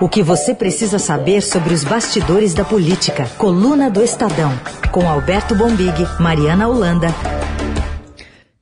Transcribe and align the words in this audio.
O 0.00 0.08
que 0.08 0.22
você 0.22 0.54
precisa 0.54 0.98
saber 0.98 1.42
sobre 1.42 1.74
os 1.74 1.84
bastidores 1.84 2.54
da 2.54 2.64
política. 2.64 3.26
Coluna 3.36 3.90
do 3.90 4.02
Estadão. 4.02 4.50
Com 4.90 5.06
Alberto 5.06 5.54
Bombig, 5.54 5.94
Mariana 6.18 6.66
Holanda. 6.66 7.08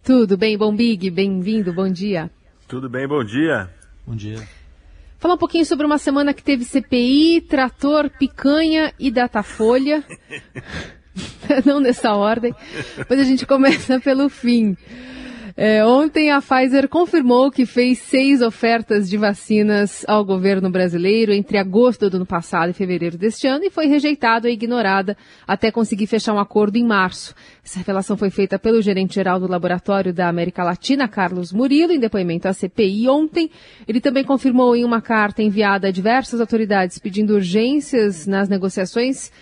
Tudo 0.02 0.36
bem, 0.36 0.58
Bombig? 0.58 1.10
Bem-vindo, 1.10 1.72
bom 1.72 1.88
dia. 1.88 2.28
Tudo 2.66 2.88
bem, 2.88 3.06
bom 3.06 3.22
dia. 3.22 3.70
Bom 4.06 4.16
dia. 4.16 4.42
Falar 5.18 5.34
um 5.34 5.38
pouquinho 5.38 5.64
sobre 5.64 5.86
uma 5.86 5.98
semana 5.98 6.34
que 6.34 6.42
teve 6.42 6.64
CPI, 6.64 7.40
trator, 7.42 8.10
picanha 8.18 8.92
e 8.98 9.10
datafolha. 9.10 10.02
Não 11.64 11.80
nessa 11.80 12.14
ordem, 12.14 12.54
mas 13.08 13.18
a 13.18 13.24
gente 13.24 13.46
começa 13.46 14.00
pelo 14.00 14.28
fim. 14.28 14.76
É, 15.60 15.84
ontem 15.84 16.30
a 16.30 16.40
Pfizer 16.40 16.88
confirmou 16.88 17.50
que 17.50 17.66
fez 17.66 17.98
seis 17.98 18.40
ofertas 18.40 19.10
de 19.10 19.16
vacinas 19.16 20.04
ao 20.06 20.24
governo 20.24 20.70
brasileiro 20.70 21.32
entre 21.32 21.58
agosto 21.58 22.08
do 22.08 22.16
ano 22.16 22.24
passado 22.24 22.70
e 22.70 22.72
fevereiro 22.72 23.18
deste 23.18 23.48
ano 23.48 23.64
e 23.64 23.70
foi 23.70 23.88
rejeitada 23.88 24.48
e 24.48 24.52
ignorada 24.52 25.16
até 25.44 25.72
conseguir 25.72 26.06
fechar 26.06 26.32
um 26.32 26.38
acordo 26.38 26.76
em 26.76 26.84
março. 26.84 27.34
Essa 27.64 27.80
revelação 27.80 28.16
foi 28.16 28.30
feita 28.30 28.56
pelo 28.56 28.80
gerente-geral 28.80 29.40
do 29.40 29.50
Laboratório 29.50 30.14
da 30.14 30.28
América 30.28 30.62
Latina, 30.62 31.08
Carlos 31.08 31.52
Murilo, 31.52 31.92
em 31.92 31.98
depoimento 31.98 32.46
à 32.46 32.52
CPI 32.52 33.08
ontem. 33.08 33.50
Ele 33.88 34.00
também 34.00 34.22
confirmou 34.22 34.76
em 34.76 34.84
uma 34.84 35.02
carta 35.02 35.42
enviada 35.42 35.88
a 35.88 35.90
diversas 35.90 36.40
autoridades 36.40 37.00
pedindo 37.00 37.34
urgências 37.34 38.28
nas 38.28 38.48
negociações 38.48 39.32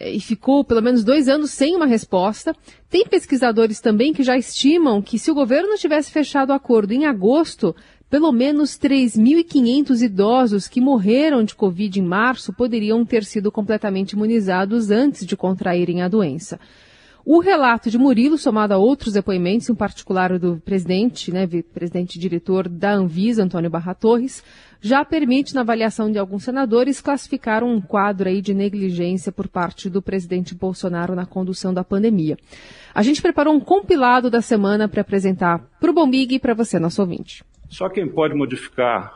e 0.00 0.20
ficou 0.20 0.64
pelo 0.64 0.82
menos 0.82 1.02
dois 1.02 1.28
anos 1.28 1.50
sem 1.50 1.74
uma 1.74 1.86
resposta. 1.86 2.54
Tem 2.88 3.06
pesquisadores 3.06 3.80
também 3.80 4.12
que 4.12 4.22
já 4.22 4.36
estimam 4.36 5.00
que 5.00 5.18
se 5.18 5.30
o 5.30 5.34
governo 5.34 5.76
tivesse 5.76 6.10
fechado 6.10 6.50
o 6.50 6.54
acordo 6.54 6.92
em 6.92 7.06
agosto, 7.06 7.74
pelo 8.08 8.30
menos 8.30 8.78
3.500 8.78 10.02
idosos 10.02 10.68
que 10.68 10.80
morreram 10.80 11.42
de 11.42 11.54
Covid 11.54 11.98
em 11.98 12.04
março 12.04 12.52
poderiam 12.52 13.04
ter 13.04 13.24
sido 13.24 13.50
completamente 13.50 14.12
imunizados 14.12 14.90
antes 14.90 15.26
de 15.26 15.36
contraírem 15.36 16.02
a 16.02 16.08
doença. 16.08 16.60
O 17.28 17.40
relato 17.40 17.90
de 17.90 17.98
Murilo, 17.98 18.38
somado 18.38 18.72
a 18.72 18.76
outros 18.76 19.14
depoimentos, 19.14 19.68
em 19.68 19.74
particular 19.74 20.38
do 20.38 20.62
presidente, 20.64 21.32
né, 21.32 21.44
presidente 21.74 22.20
diretor 22.20 22.68
da 22.68 22.92
Anvisa, 22.92 23.42
Antônio 23.42 23.68
Barra 23.68 23.94
Torres, 23.94 24.44
já 24.80 25.04
permite, 25.04 25.52
na 25.52 25.62
avaliação 25.62 26.08
de 26.08 26.20
alguns 26.20 26.44
senadores, 26.44 27.00
classificar 27.00 27.64
um 27.64 27.80
quadro 27.80 28.28
aí 28.28 28.40
de 28.40 28.54
negligência 28.54 29.32
por 29.32 29.48
parte 29.48 29.90
do 29.90 30.00
presidente 30.00 30.54
Bolsonaro 30.54 31.16
na 31.16 31.26
condução 31.26 31.74
da 31.74 31.82
pandemia. 31.82 32.36
A 32.94 33.02
gente 33.02 33.20
preparou 33.20 33.52
um 33.52 33.60
compilado 33.60 34.30
da 34.30 34.40
semana 34.40 34.86
para 34.86 35.00
apresentar 35.00 35.58
para 35.80 35.90
o 35.90 35.94
Bombig 35.94 36.36
e 36.36 36.38
para 36.38 36.54
você, 36.54 36.78
nosso 36.78 37.02
ouvinte. 37.02 37.42
Só 37.68 37.88
quem 37.88 38.08
pode 38.08 38.36
modificar 38.36 39.12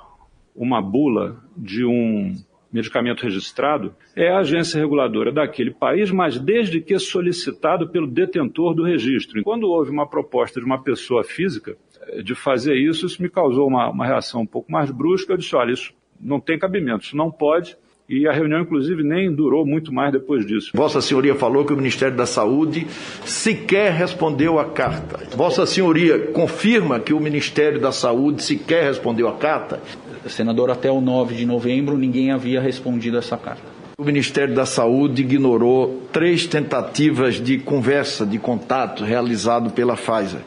uma 0.56 0.82
bula 0.82 1.40
de 1.56 1.84
um 1.84 2.34
medicamento 2.72 3.22
registrado 3.22 3.94
é 4.14 4.30
a 4.30 4.38
agência 4.38 4.78
reguladora 4.78 5.32
daquele 5.32 5.70
país, 5.70 6.10
mas 6.10 6.38
desde 6.38 6.80
que 6.80 6.98
solicitado 6.98 7.88
pelo 7.88 8.06
detentor 8.06 8.74
do 8.74 8.84
registro. 8.84 9.42
Quando 9.42 9.68
houve 9.68 9.90
uma 9.90 10.06
proposta 10.06 10.60
de 10.60 10.66
uma 10.66 10.82
pessoa 10.82 11.24
física 11.24 11.76
eh, 12.02 12.22
de 12.22 12.34
fazer 12.34 12.76
isso, 12.76 13.06
isso 13.06 13.20
me 13.22 13.28
causou 13.28 13.66
uma, 13.66 13.90
uma 13.90 14.06
reação 14.06 14.42
um 14.42 14.46
pouco 14.46 14.70
mais 14.70 14.90
brusca. 14.90 15.32
Eu 15.32 15.36
disse: 15.36 15.56
olha, 15.56 15.72
isso 15.72 15.92
não 16.20 16.38
tem 16.40 16.58
cabimento, 16.58 17.04
isso 17.04 17.16
não 17.16 17.30
pode. 17.30 17.76
E 18.08 18.26
a 18.26 18.32
reunião, 18.32 18.62
inclusive, 18.62 19.04
nem 19.04 19.32
durou 19.32 19.64
muito 19.64 19.94
mais 19.94 20.10
depois 20.10 20.44
disso. 20.44 20.72
Vossa 20.74 21.00
Senhoria 21.00 21.36
falou 21.36 21.64
que 21.64 21.72
o 21.72 21.76
Ministério 21.76 22.16
da 22.16 22.26
Saúde 22.26 22.84
sequer 23.24 23.92
respondeu 23.92 24.58
a 24.58 24.64
carta. 24.64 25.16
Vossa 25.36 25.64
Senhoria 25.64 26.18
confirma 26.32 26.98
que 26.98 27.14
o 27.14 27.20
Ministério 27.20 27.80
da 27.80 27.92
Saúde 27.92 28.42
sequer 28.42 28.82
respondeu 28.82 29.28
a 29.28 29.36
carta? 29.36 29.80
Senador, 30.28 30.70
até 30.70 30.90
o 30.90 31.00
9 31.00 31.34
de 31.34 31.46
novembro 31.46 31.96
ninguém 31.96 32.30
havia 32.30 32.60
respondido 32.60 33.16
essa 33.18 33.36
carta. 33.36 33.62
O 33.98 34.04
Ministério 34.04 34.54
da 34.54 34.64
Saúde 34.64 35.22
ignorou 35.22 36.02
três 36.12 36.46
tentativas 36.46 37.34
de 37.34 37.58
conversa, 37.58 38.24
de 38.24 38.38
contato 38.38 39.04
realizado 39.04 39.70
pela 39.70 39.94
Pfizer 39.94 40.40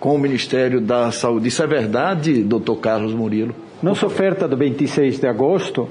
com 0.00 0.14
o 0.14 0.18
Ministério 0.18 0.80
da 0.80 1.12
Saúde. 1.12 1.48
Isso 1.48 1.62
é 1.62 1.66
verdade, 1.66 2.42
doutor 2.42 2.76
Carlos 2.76 3.12
Murilo? 3.12 3.54
Nossa 3.82 4.06
oferta 4.06 4.48
do 4.48 4.56
26 4.56 5.20
de 5.20 5.26
agosto 5.26 5.88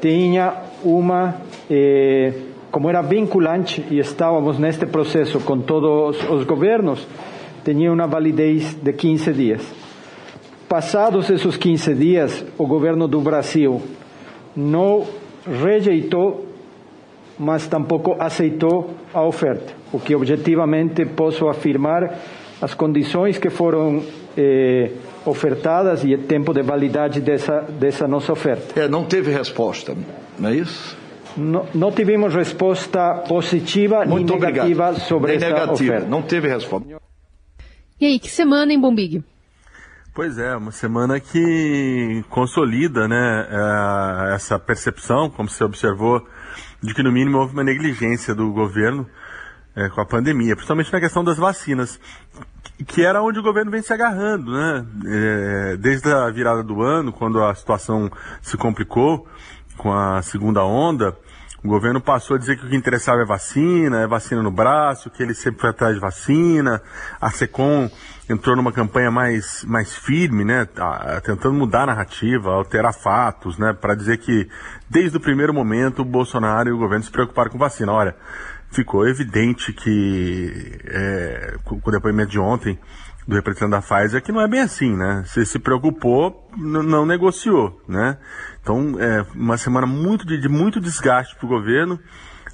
tinha 0.00 0.54
uma, 0.82 1.36
eh, 1.70 2.32
como 2.70 2.88
era 2.88 3.02
vinculante 3.02 3.84
e 3.90 3.98
estávamos 3.98 4.58
neste 4.58 4.86
processo 4.86 5.38
com 5.40 5.60
todos 5.60 6.16
os 6.30 6.44
governos, 6.44 7.06
tinha 7.62 7.92
uma 7.92 8.06
validez 8.06 8.74
de 8.74 8.92
15 8.92 9.32
dias. 9.32 9.85
Passados 10.68 11.30
esses 11.30 11.56
15 11.56 11.94
dias, 11.94 12.44
o 12.58 12.66
governo 12.66 13.06
do 13.06 13.20
Brasil 13.20 13.80
não 14.54 15.06
rejeitou, 15.46 16.46
mas 17.38 17.68
tampouco 17.68 18.16
aceitou 18.18 18.90
a 19.14 19.22
oferta, 19.22 19.72
o 19.92 20.00
que 20.00 20.14
objetivamente 20.14 21.04
posso 21.06 21.48
afirmar 21.48 22.18
as 22.60 22.74
condições 22.74 23.38
que 23.38 23.48
foram 23.50 24.02
eh, 24.36 24.90
ofertadas 25.24 26.02
e 26.04 26.14
o 26.14 26.18
tempo 26.22 26.52
de 26.52 26.62
validade 26.62 27.20
dessa, 27.20 27.60
dessa 27.60 28.08
nossa 28.08 28.32
oferta. 28.32 28.80
É, 28.80 28.88
não 28.88 29.04
teve 29.04 29.30
resposta, 29.30 29.94
não 30.38 30.48
é 30.48 30.56
isso? 30.56 30.96
Não, 31.36 31.66
não 31.74 31.92
tivemos 31.92 32.34
resposta 32.34 33.22
positiva 33.28 34.04
Muito 34.06 34.32
nem 34.32 34.40
negativa 34.40 34.88
obrigado. 34.88 35.06
sobre 35.06 35.28
nem 35.28 35.36
essa 35.36 35.48
negativa. 35.48 35.94
oferta. 35.94 36.08
Não 36.08 36.22
teve 36.22 36.48
resposta. 36.48 36.88
E 38.00 38.06
aí, 38.06 38.18
que 38.18 38.28
semana, 38.30 38.72
hein, 38.72 38.80
Bombig? 38.80 39.22
Pois 40.16 40.38
é, 40.38 40.56
uma 40.56 40.72
semana 40.72 41.20
que 41.20 42.24
consolida 42.30 43.06
né, 43.06 43.46
eh, 43.50 44.34
essa 44.34 44.58
percepção, 44.58 45.28
como 45.28 45.46
você 45.46 45.62
observou, 45.62 46.26
de 46.82 46.94
que 46.94 47.02
no 47.02 47.12
mínimo 47.12 47.36
houve 47.36 47.52
uma 47.52 47.62
negligência 47.62 48.34
do 48.34 48.50
governo 48.50 49.06
é, 49.76 49.90
com 49.90 50.00
a 50.00 50.06
pandemia, 50.06 50.56
principalmente 50.56 50.90
na 50.90 51.00
questão 51.00 51.22
das 51.22 51.36
vacinas, 51.36 52.00
que 52.86 53.04
era 53.04 53.22
onde 53.22 53.40
o 53.40 53.42
governo 53.42 53.70
vem 53.70 53.82
se 53.82 53.92
agarrando, 53.92 54.52
né? 54.52 54.86
É, 55.04 55.76
desde 55.76 56.10
a 56.10 56.30
virada 56.30 56.62
do 56.62 56.80
ano, 56.80 57.12
quando 57.12 57.44
a 57.44 57.54
situação 57.54 58.10
se 58.40 58.56
complicou 58.56 59.28
com 59.76 59.92
a 59.92 60.22
segunda 60.22 60.64
onda, 60.64 61.14
o 61.62 61.68
governo 61.68 62.00
passou 62.00 62.36
a 62.36 62.38
dizer 62.38 62.56
que 62.56 62.64
o 62.64 62.70
que 62.70 62.76
interessava 62.76 63.20
é 63.20 63.24
vacina, 63.26 64.00
é 64.00 64.06
vacina 64.06 64.42
no 64.42 64.50
braço, 64.50 65.10
que 65.10 65.22
ele 65.22 65.34
sempre 65.34 65.60
foi 65.60 65.70
atrás 65.70 65.94
de 65.94 66.00
vacina. 66.00 66.80
A 67.20 67.30
SECOM 67.30 67.90
entrou 68.28 68.56
numa 68.56 68.72
campanha 68.72 69.10
mais, 69.10 69.64
mais 69.64 69.94
firme, 69.94 70.44
né, 70.44 70.66
tentando 71.24 71.54
mudar 71.54 71.82
a 71.82 71.86
narrativa, 71.86 72.50
alterar 72.50 72.92
fatos, 72.92 73.56
né, 73.58 73.72
para 73.72 73.94
dizer 73.94 74.18
que 74.18 74.48
desde 74.90 75.16
o 75.16 75.20
primeiro 75.20 75.54
momento 75.54 76.02
o 76.02 76.04
Bolsonaro 76.04 76.68
e 76.68 76.72
o 76.72 76.78
governo 76.78 77.04
se 77.04 77.10
preocuparam 77.10 77.50
com 77.50 77.58
vacina. 77.58 77.92
Olha, 77.92 78.16
ficou 78.70 79.06
evidente 79.06 79.72
que, 79.72 80.80
é, 80.86 81.56
com, 81.64 81.80
o 81.84 81.90
depoimento 81.90 82.30
de 82.30 82.38
ontem 82.38 82.78
do 83.26 83.34
representante 83.34 83.70
da 83.70 83.82
Pfizer, 83.82 84.22
que 84.22 84.30
não 84.30 84.40
é 84.40 84.46
bem 84.46 84.60
assim, 84.60 84.96
né? 84.96 85.24
Se 85.26 85.44
se 85.44 85.58
preocupou, 85.58 86.48
não 86.56 87.04
negociou, 87.04 87.82
né? 87.88 88.18
Então, 88.62 88.96
é 89.00 89.26
uma 89.34 89.58
semana 89.58 89.86
muito 89.86 90.24
de, 90.24 90.38
de 90.38 90.48
muito 90.48 90.80
desgaste 90.80 91.34
para 91.34 91.46
o 91.46 91.48
governo, 91.48 91.98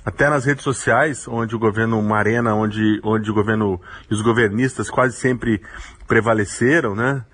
até 0.05 0.29
nas 0.29 0.45
redes 0.45 0.65
sociais, 0.65 1.27
onde 1.29 1.55
o 1.55 1.59
governo, 1.59 1.99
uma 1.99 2.17
arena 2.17 2.55
onde, 2.55 3.01
onde 3.05 3.31
o 3.31 3.35
governo 3.35 3.81
os 4.11 4.21
governistas 4.21 4.91
quase 4.91 5.17
sempre 5.17 5.63
prevaleceram, 6.07 6.95
né? 6.95 7.25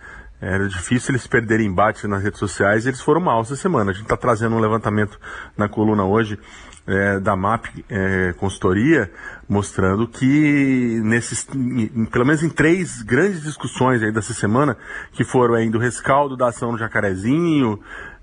Era 0.40 0.68
difícil 0.68 1.10
eles 1.12 1.26
perderem 1.26 1.66
embate 1.66 2.06
nas 2.06 2.22
redes 2.22 2.38
sociais 2.38 2.84
e 2.84 2.90
eles 2.90 3.00
foram 3.00 3.20
mal 3.20 3.40
essa 3.40 3.56
semana. 3.56 3.90
A 3.90 3.94
gente 3.94 4.04
está 4.04 4.16
trazendo 4.16 4.54
um 4.54 4.60
levantamento 4.60 5.18
na 5.56 5.68
coluna 5.68 6.04
hoje 6.04 6.38
é, 6.86 7.18
da 7.18 7.34
MAP 7.34 7.66
é, 7.88 8.32
Consultoria, 8.34 9.10
mostrando 9.48 10.06
que 10.06 11.00
nesses, 11.02 11.46
em, 11.54 12.06
pelo 12.06 12.24
menos 12.24 12.42
em 12.42 12.48
três 12.48 13.02
grandes 13.02 13.42
discussões 13.42 14.02
aí 14.02 14.12
dessa 14.12 14.32
semana, 14.32 14.76
que 15.12 15.24
foram 15.24 15.54
ainda 15.54 15.76
o 15.76 15.80
rescaldo 15.80 16.36
da 16.36 16.48
ação 16.48 16.70
no 16.70 16.78
Jacarezinho, 16.78 17.80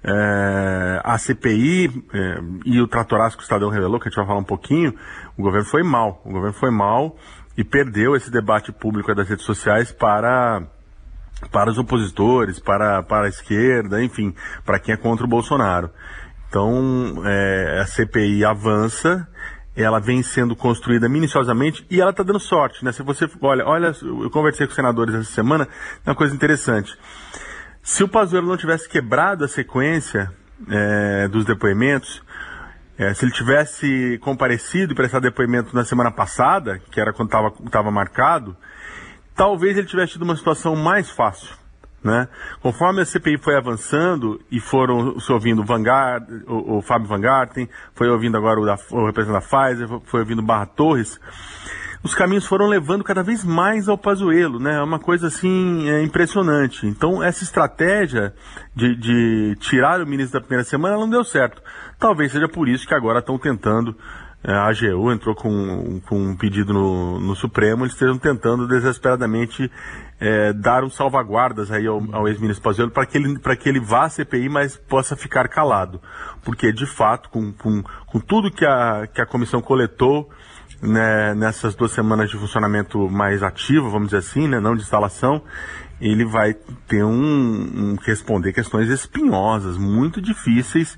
é, 0.07 1.01
a 1.03 1.17
CPI 1.17 2.05
é, 2.13 2.39
e 2.63 2.79
o 2.79 2.87
tratoraço 2.87 3.35
que 3.35 3.41
o 3.41 3.45
Estadão 3.45 3.69
revelou, 3.69 3.99
que 3.99 4.07
a 4.07 4.09
gente 4.09 4.17
vai 4.17 4.27
falar 4.27 4.39
um 4.39 4.43
pouquinho, 4.43 4.93
o 5.35 5.41
governo 5.41 5.67
foi 5.67 5.81
mal. 5.81 6.21
O 6.23 6.31
governo 6.31 6.53
foi 6.53 6.69
mal 6.69 7.17
e 7.57 7.63
perdeu 7.63 8.15
esse 8.15 8.29
debate 8.29 8.71
público 8.71 9.13
das 9.15 9.27
redes 9.27 9.45
sociais 9.45 9.91
para 9.91 10.61
para 11.51 11.69
os 11.69 11.77
opositores, 11.77 12.59
para, 12.59 13.03
para 13.03 13.25
a 13.25 13.29
esquerda, 13.29 14.01
enfim, 14.01 14.33
para 14.63 14.79
quem 14.79 14.93
é 14.93 14.97
contra 14.97 15.25
o 15.25 15.29
Bolsonaro. 15.29 15.89
Então, 16.47 17.21
é, 17.25 17.79
a 17.81 17.85
CPI 17.85 18.45
avança, 18.45 19.27
ela 19.75 19.99
vem 19.99 20.23
sendo 20.23 20.55
construída 20.55 21.09
minuciosamente 21.09 21.85
e 21.91 21.99
ela 21.99 22.11
está 22.11 22.23
dando 22.23 22.39
sorte, 22.39 22.85
né? 22.85 22.93
Se 22.93 23.03
você, 23.03 23.29
olha, 23.41 23.65
olha, 23.65 23.91
eu 24.01 24.29
conversei 24.29 24.65
com 24.65 24.71
os 24.71 24.75
senadores 24.75 25.13
essa 25.13 25.33
semana, 25.33 25.67
é 26.05 26.09
uma 26.09 26.15
coisa 26.15 26.33
interessante. 26.33 26.97
Se 27.85 28.03
o 28.03 28.07
Pazuello 28.07 28.47
não 28.47 28.57
tivesse 28.57 28.89
quebrado 28.89 29.45
a 29.45 29.47
sequência 29.47 30.33
é, 30.67 31.27
dos 31.27 31.45
depoimentos, 31.45 32.19
é, 32.97 33.13
se 33.13 33.23
ele 33.23 33.31
tivesse 33.31 34.17
comparecido 34.23 34.93
e 34.93 34.95
prestado 34.95 35.21
depoimento 35.21 35.75
na 35.75 35.85
semana 35.85 36.09
passada, 36.09 36.81
que 36.89 36.99
era 36.99 37.13
quando 37.13 37.29
estava 37.63 37.91
marcado, 37.91 38.57
talvez 39.35 39.77
ele 39.77 39.85
tivesse 39.85 40.13
tido 40.13 40.23
uma 40.23 40.35
situação 40.35 40.75
mais 40.75 41.11
fácil 41.11 41.55
Né? 42.03 42.27
Conforme 42.59 43.01
a 43.01 43.05
CPI 43.05 43.37
foi 43.37 43.55
avançando 43.55 44.41
e 44.49 44.59
foram 44.59 45.19
se 45.19 45.31
ouvindo 45.31 45.61
o, 45.61 45.65
Vanguard, 45.65 46.27
o, 46.47 46.77
o 46.77 46.81
Fábio 46.81 47.07
Van 47.07 47.21
Garten, 47.21 47.69
foi 47.93 48.09
ouvindo 48.09 48.35
agora 48.35 48.59
o, 48.59 48.65
da, 48.65 48.79
o 48.89 49.05
representante 49.05 49.47
da 49.47 49.47
Pfizer, 49.47 49.87
foi 50.05 50.21
ouvindo 50.21 50.41
Barra 50.41 50.65
Torres, 50.65 51.19
os 52.05 52.13
caminhos 52.13 52.45
foram 52.45 52.67
levando 52.67 53.03
cada 53.03 53.23
vez 53.23 53.43
mais 53.43 53.89
ao 53.89 53.97
Pazuello, 53.97 54.59
né? 54.59 54.75
É 54.75 54.81
uma 54.83 54.99
coisa 54.99 55.25
assim 55.25 55.89
é, 55.89 56.03
impressionante. 56.03 56.85
Então 56.85 57.23
essa 57.23 57.43
estratégia 57.43 58.31
de, 58.75 58.95
de, 58.95 59.55
tirar 59.59 59.99
o 59.99 60.05
ministro 60.05 60.39
da 60.39 60.45
primeira 60.45 60.63
semana 60.63 60.97
não 60.97 61.09
deu 61.09 61.23
certo. 61.23 61.63
Talvez 61.97 62.31
seja 62.31 62.47
por 62.47 62.69
isso 62.69 62.87
que 62.87 62.93
agora 62.93 63.19
estão 63.19 63.39
tentando 63.39 63.97
é, 64.43 64.51
a 64.51 64.67
AGU 64.67 65.11
entrou 65.11 65.33
com, 65.33 65.99
com 66.01 66.15
um 66.15 66.37
pedido 66.37 66.71
no, 66.71 67.19
no 67.19 67.35
Supremo, 67.35 67.83
eles 67.83 67.93
estejam 67.93 68.19
tentando 68.19 68.67
desesperadamente 68.67 69.71
é, 70.19 70.53
dar 70.53 70.83
um 70.83 70.89
salvaguardas 70.91 71.71
aí 71.71 71.87
ao, 71.87 71.99
ao 72.13 72.27
ex-ministro 72.27 72.63
Pazuello 72.63 72.91
para 72.91 73.07
que, 73.07 73.17
ele, 73.17 73.39
que 73.39 73.67
ele 73.67 73.79
vá 73.79 74.05
à 74.05 74.09
CPI, 74.09 74.47
mas 74.47 74.77
possa 74.77 75.15
ficar 75.15 75.47
calado. 75.47 75.99
Porque, 76.43 76.71
de 76.71 76.85
fato, 76.85 77.31
com, 77.31 77.51
com, 77.51 77.81
com 78.05 78.19
tudo 78.19 78.51
que 78.51 78.63
a, 78.63 79.07
que 79.11 79.19
a 79.19 79.25
comissão 79.25 79.59
coletou 79.59 80.29
né, 80.85 81.33
nessas 81.33 81.75
duas 81.75 81.91
semanas 81.91 82.29
de 82.29 82.37
funcionamento 82.37 83.09
mais 83.09 83.43
ativo, 83.43 83.89
vamos 83.89 84.07
dizer 84.09 84.17
assim, 84.17 84.47
né, 84.47 84.59
não 84.59 84.75
de 84.75 84.83
instalação, 84.83 85.41
ele 85.99 86.25
vai 86.25 86.53
ter 86.87 87.03
um, 87.03 87.11
um, 87.13 87.95
responder 88.01 88.53
questões 88.53 88.89
espinhosas, 88.89 89.77
muito 89.77 90.21
difíceis. 90.21 90.97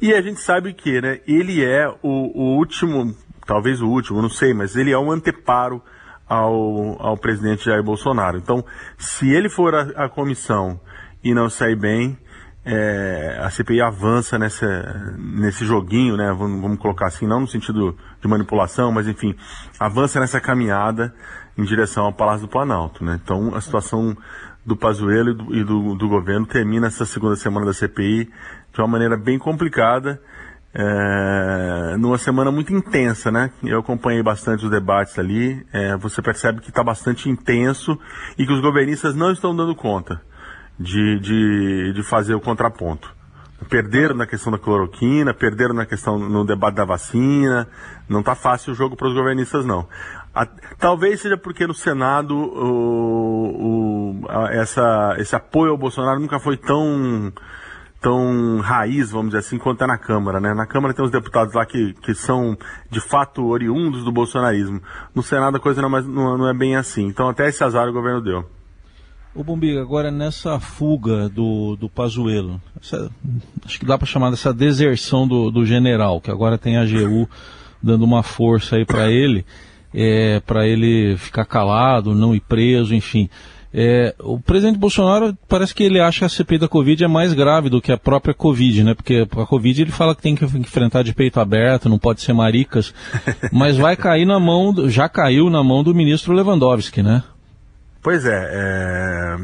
E 0.00 0.12
a 0.14 0.22
gente 0.22 0.40
sabe 0.40 0.72
que, 0.72 1.00
né, 1.00 1.20
ele 1.26 1.64
é 1.64 1.88
o, 2.02 2.02
o 2.02 2.56
último, 2.56 3.14
talvez 3.46 3.80
o 3.80 3.88
último, 3.88 4.22
não 4.22 4.30
sei, 4.30 4.54
mas 4.54 4.76
ele 4.76 4.90
é 4.90 4.98
um 4.98 5.10
anteparo 5.10 5.82
ao, 6.26 7.00
ao 7.00 7.16
presidente 7.16 7.66
Jair 7.66 7.82
Bolsonaro. 7.82 8.38
Então, 8.38 8.64
se 8.96 9.28
ele 9.30 9.48
for 9.48 9.74
a, 9.74 10.04
a 10.04 10.08
comissão 10.08 10.80
e 11.22 11.34
não 11.34 11.48
sair 11.48 11.76
bem, 11.76 12.18
é, 12.70 13.40
a 13.42 13.48
CPI 13.48 13.80
avança 13.80 14.38
nessa, 14.38 15.14
nesse 15.16 15.64
joguinho, 15.64 16.18
né? 16.18 16.30
Vamos, 16.38 16.60
vamos, 16.60 16.78
colocar 16.78 17.06
assim, 17.06 17.26
não 17.26 17.40
no 17.40 17.48
sentido 17.48 17.96
de 18.20 18.28
manipulação, 18.28 18.92
mas 18.92 19.08
enfim, 19.08 19.34
avança 19.80 20.20
nessa 20.20 20.38
caminhada 20.38 21.14
em 21.56 21.64
direção 21.64 22.04
ao 22.04 22.12
Palácio 22.12 22.46
do 22.46 22.50
Planalto, 22.50 23.02
né? 23.02 23.18
Então 23.24 23.54
a 23.54 23.60
situação 23.62 24.14
do 24.66 24.76
Pazuello 24.76 25.30
e, 25.30 25.34
do, 25.34 25.56
e 25.56 25.64
do, 25.64 25.94
do, 25.94 26.08
governo 26.10 26.44
termina 26.44 26.88
essa 26.88 27.06
segunda 27.06 27.36
semana 27.36 27.64
da 27.64 27.72
CPI 27.72 28.30
de 28.70 28.80
uma 28.82 28.86
maneira 28.86 29.16
bem 29.16 29.38
complicada, 29.38 30.20
é, 30.74 31.96
numa 31.96 32.18
semana 32.18 32.52
muito 32.52 32.74
intensa, 32.74 33.30
né? 33.30 33.50
Eu 33.64 33.78
acompanhei 33.78 34.22
bastante 34.22 34.66
os 34.66 34.70
debates 34.70 35.18
ali, 35.18 35.66
é, 35.72 35.96
você 35.96 36.20
percebe 36.20 36.60
que 36.60 36.68
está 36.68 36.84
bastante 36.84 37.30
intenso 37.30 37.98
e 38.36 38.44
que 38.44 38.52
os 38.52 38.60
governistas 38.60 39.14
não 39.14 39.32
estão 39.32 39.56
dando 39.56 39.74
conta 39.74 40.20
de, 40.78 41.18
de, 41.18 41.92
de 41.92 42.02
fazer 42.02 42.34
o 42.34 42.40
contraponto. 42.40 43.16
Perderam 43.68 44.14
na 44.14 44.26
questão 44.26 44.52
da 44.52 44.58
cloroquina, 44.58 45.34
perderam 45.34 45.74
na 45.74 45.84
questão 45.84 46.16
no 46.16 46.44
debate 46.44 46.76
da 46.76 46.84
vacina. 46.84 47.66
Não 48.08 48.20
está 48.20 48.36
fácil 48.36 48.72
o 48.72 48.74
jogo 48.76 48.96
para 48.96 49.08
os 49.08 49.14
governistas, 49.14 49.66
não. 49.66 49.88
A, 50.32 50.46
talvez 50.78 51.20
seja 51.20 51.36
porque 51.36 51.66
no 51.66 51.74
Senado 51.74 52.36
o, 52.36 54.20
o, 54.20 54.28
a, 54.28 54.54
essa, 54.54 55.16
esse 55.18 55.34
apoio 55.34 55.72
ao 55.72 55.76
Bolsonaro 55.76 56.20
nunca 56.20 56.38
foi 56.38 56.56
tão, 56.56 57.32
tão 58.00 58.60
raiz, 58.60 59.10
vamos 59.10 59.30
dizer 59.30 59.38
assim, 59.38 59.58
quanto 59.58 59.82
é 59.82 59.88
na 59.88 59.98
Câmara. 59.98 60.38
Né? 60.38 60.54
Na 60.54 60.66
Câmara 60.66 60.94
tem 60.94 61.04
os 61.04 61.10
deputados 61.10 61.52
lá 61.52 61.66
que, 61.66 61.94
que 61.94 62.14
são 62.14 62.56
de 62.88 63.00
fato 63.00 63.44
oriundos 63.44 64.04
do 64.04 64.12
bolsonarismo. 64.12 64.80
No 65.12 65.22
Senado 65.22 65.56
a 65.56 65.60
coisa 65.60 65.82
não, 65.82 65.94
é 65.96 66.00
não, 66.00 66.38
não 66.38 66.48
é 66.48 66.54
bem 66.54 66.76
assim. 66.76 67.06
Então 67.06 67.28
até 67.28 67.48
esse 67.48 67.64
azar 67.64 67.88
o 67.88 67.92
governo 67.92 68.22
deu. 68.22 68.57
Ô 69.38 69.44
Bombiga, 69.44 69.80
agora 69.80 70.10
nessa 70.10 70.58
fuga 70.58 71.28
do, 71.28 71.76
do 71.76 71.88
Pazuello, 71.88 72.60
essa, 72.82 73.08
acho 73.64 73.78
que 73.78 73.86
dá 73.86 73.96
para 73.96 74.04
chamar 74.04 74.30
dessa 74.30 74.52
deserção 74.52 75.28
do, 75.28 75.48
do 75.48 75.64
general, 75.64 76.20
que 76.20 76.28
agora 76.28 76.58
tem 76.58 76.76
a 76.76 76.82
AGU 76.82 77.30
dando 77.80 78.04
uma 78.04 78.24
força 78.24 78.74
aí 78.74 78.84
para 78.84 79.12
ele, 79.12 79.46
é, 79.94 80.40
para 80.40 80.66
ele 80.66 81.16
ficar 81.18 81.44
calado, 81.44 82.16
não 82.16 82.34
ir 82.34 82.40
preso, 82.40 82.92
enfim. 82.92 83.30
É, 83.72 84.12
o 84.18 84.40
presidente 84.40 84.76
Bolsonaro 84.76 85.38
parece 85.46 85.72
que 85.72 85.84
ele 85.84 86.00
acha 86.00 86.18
que 86.18 86.24
a 86.24 86.28
CPI 86.28 86.58
da 86.58 86.66
Covid 86.66 87.04
é 87.04 87.06
mais 87.06 87.32
grave 87.32 87.68
do 87.68 87.80
que 87.80 87.92
a 87.92 87.96
própria 87.96 88.34
Covid, 88.34 88.82
né? 88.82 88.94
Porque 88.94 89.24
a 89.30 89.46
Covid 89.46 89.82
ele 89.82 89.92
fala 89.92 90.16
que 90.16 90.22
tem 90.22 90.34
que 90.34 90.44
enfrentar 90.44 91.04
de 91.04 91.14
peito 91.14 91.38
aberto, 91.38 91.88
não 91.88 91.96
pode 91.96 92.22
ser 92.22 92.32
maricas, 92.32 92.92
mas 93.52 93.76
vai 93.76 93.94
cair 93.94 94.26
na 94.26 94.40
mão, 94.40 94.74
já 94.88 95.08
caiu 95.08 95.48
na 95.48 95.62
mão 95.62 95.84
do 95.84 95.94
ministro 95.94 96.34
Lewandowski, 96.34 97.04
né? 97.04 97.22
Pois 98.02 98.24
é, 98.24 99.36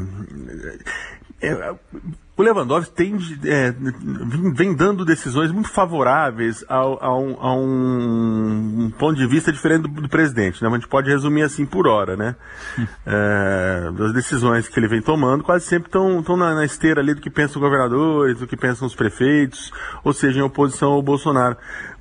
é, 1.41 1.47
é 1.47 1.75
o 2.37 2.43
Lewandowski 2.43 2.93
tem, 2.93 3.17
é, 3.45 3.73
vem 4.53 4.75
dando 4.75 5.05
decisões 5.05 5.53
muito 5.53 5.69
favoráveis 5.69 6.65
a, 6.67 6.75
a, 6.75 7.17
um, 7.17 7.37
a 7.39 7.55
um, 7.55 8.85
um, 8.85 8.89
ponto 8.89 9.15
de 9.15 9.25
vista 9.25 9.53
diferente 9.53 9.83
do, 9.83 10.01
do, 10.01 10.09
presidente. 10.09 10.61
Né? 10.61 10.67
A 10.67 10.73
gente 10.73 10.89
pode 10.89 11.09
resumir 11.09 11.43
assim 11.43 11.65
por 11.65 11.87
hora, 11.87 12.17
né? 12.17 12.35
É, 13.05 13.89
as 14.03 14.11
decisões 14.11 14.67
que 14.67 14.77
ele 14.77 14.89
vem 14.89 15.01
tomando 15.01 15.45
quase 15.45 15.65
sempre 15.65 15.87
estão 15.87 16.35
na, 16.35 16.55
na, 16.55 16.65
esteira 16.65 16.99
ali 16.99 17.13
do 17.13 17.21
que 17.21 17.29
pensam 17.29 17.61
os 17.61 17.65
governadores, 17.65 18.39
do 18.39 18.47
que 18.47 18.57
pensam 18.57 18.85
os 18.85 18.95
prefeitos, 18.95 19.71
ou 20.03 20.11
seja, 20.11 20.39
em 20.39 20.43
oposição 20.43 20.91
ao 20.91 21.01
Bolsonaro. 21.01 21.55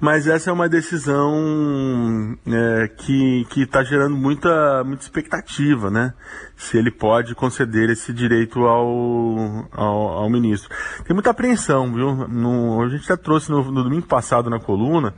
Mas 0.05 0.27
essa 0.27 0.51
é 0.51 0.53
uma 0.53 0.69
decisão 0.69 2.37
é, 2.47 2.89
que 2.89 3.47
está 3.57 3.83
gerando 3.83 4.15
muita, 4.15 4.85
muita 4.85 5.03
expectativa, 5.03 5.91
né? 5.91 6.13
Se 6.59 6.77
ele 6.77 6.91
pode 6.91 7.35
conceder 7.35 7.89
esse 7.89 8.13
direito 8.13 8.67
ao, 8.67 9.67
ao 9.73 10.09
ao 10.19 10.29
ministro. 10.29 10.69
Tem 11.07 11.15
muita 11.15 11.31
apreensão, 11.31 11.91
viu? 11.91 12.29
No, 12.29 12.83
a 12.83 12.89
gente 12.91 13.07
já 13.07 13.17
trouxe 13.17 13.51
no, 13.51 13.65
no 13.65 13.83
domingo 13.83 14.07
passado 14.07 14.51
na 14.51 14.61
coluna, 14.61 15.15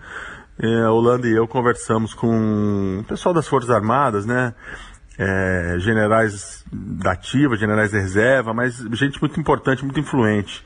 é, 0.56 0.82
a 0.82 0.92
Holanda 0.92 1.26
e 1.26 1.32
eu 1.32 1.48
conversamos 1.48 2.14
com 2.14 3.00
o 3.00 3.04
pessoal 3.08 3.34
das 3.34 3.48
Forças 3.48 3.70
Armadas, 3.72 4.24
né? 4.24 4.54
É, 5.18 5.78
generais 5.80 6.64
da 6.72 7.10
ativa, 7.10 7.56
generais 7.56 7.90
da 7.90 7.98
reserva, 7.98 8.54
mas 8.54 8.76
gente 8.92 9.20
muito 9.20 9.40
importante, 9.40 9.84
muito 9.84 9.98
influente. 9.98 10.64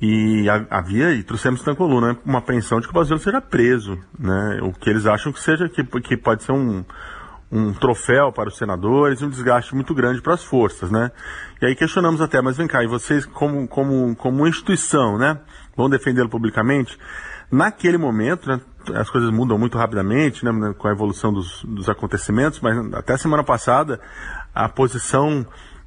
E 0.00 0.44
havia, 0.70 1.12
e 1.12 1.22
trouxemos 1.22 1.64
na 1.64 1.74
coluna, 1.74 2.18
uma 2.24 2.38
apreensão 2.38 2.80
de 2.80 2.86
que 2.86 2.90
o 2.90 2.92
brasileiro 2.92 3.24
seja 3.24 3.40
preso, 3.40 3.98
né? 4.18 4.60
O 4.62 4.72
que 4.72 4.90
eles 4.90 5.06
acham 5.06 5.32
que 5.32 5.40
seja, 5.40 5.68
que, 5.70 5.82
que 5.82 6.16
pode 6.18 6.42
ser 6.42 6.52
um, 6.52 6.84
um 7.50 7.72
troféu 7.72 8.32
para 8.32 8.48
os 8.48 8.56
senadores 8.56 9.20
e 9.20 9.24
um 9.24 9.30
desgaste 9.30 9.74
muito 9.74 9.94
grande 9.94 10.20
para 10.20 10.34
as 10.34 10.44
forças, 10.44 10.90
né? 10.90 11.10
E 11.62 11.66
aí 11.66 11.74
questionamos 11.74 12.20
até, 12.20 12.42
mas 12.42 12.56
vem 12.56 12.66
cá, 12.66 12.82
e 12.82 12.86
vocês 12.86 13.24
como, 13.24 13.66
como, 13.68 14.14
como 14.16 14.46
instituição, 14.46 15.16
né, 15.16 15.38
vão 15.76 15.88
defendê-lo 15.88 16.28
publicamente? 16.28 16.98
Naquele 17.50 17.96
momento, 17.96 18.48
né, 18.48 18.60
as 18.94 19.08
coisas 19.08 19.30
mudam 19.30 19.56
muito 19.56 19.78
rapidamente, 19.78 20.44
né, 20.44 20.52
né, 20.52 20.74
com 20.76 20.88
a 20.88 20.92
evolução 20.92 21.32
dos, 21.32 21.64
dos 21.64 21.88
acontecimentos, 21.88 22.60
mas 22.60 22.76
até 22.92 23.16
semana 23.16 23.44
passada, 23.44 24.00
a 24.54 24.68
posição 24.68 25.46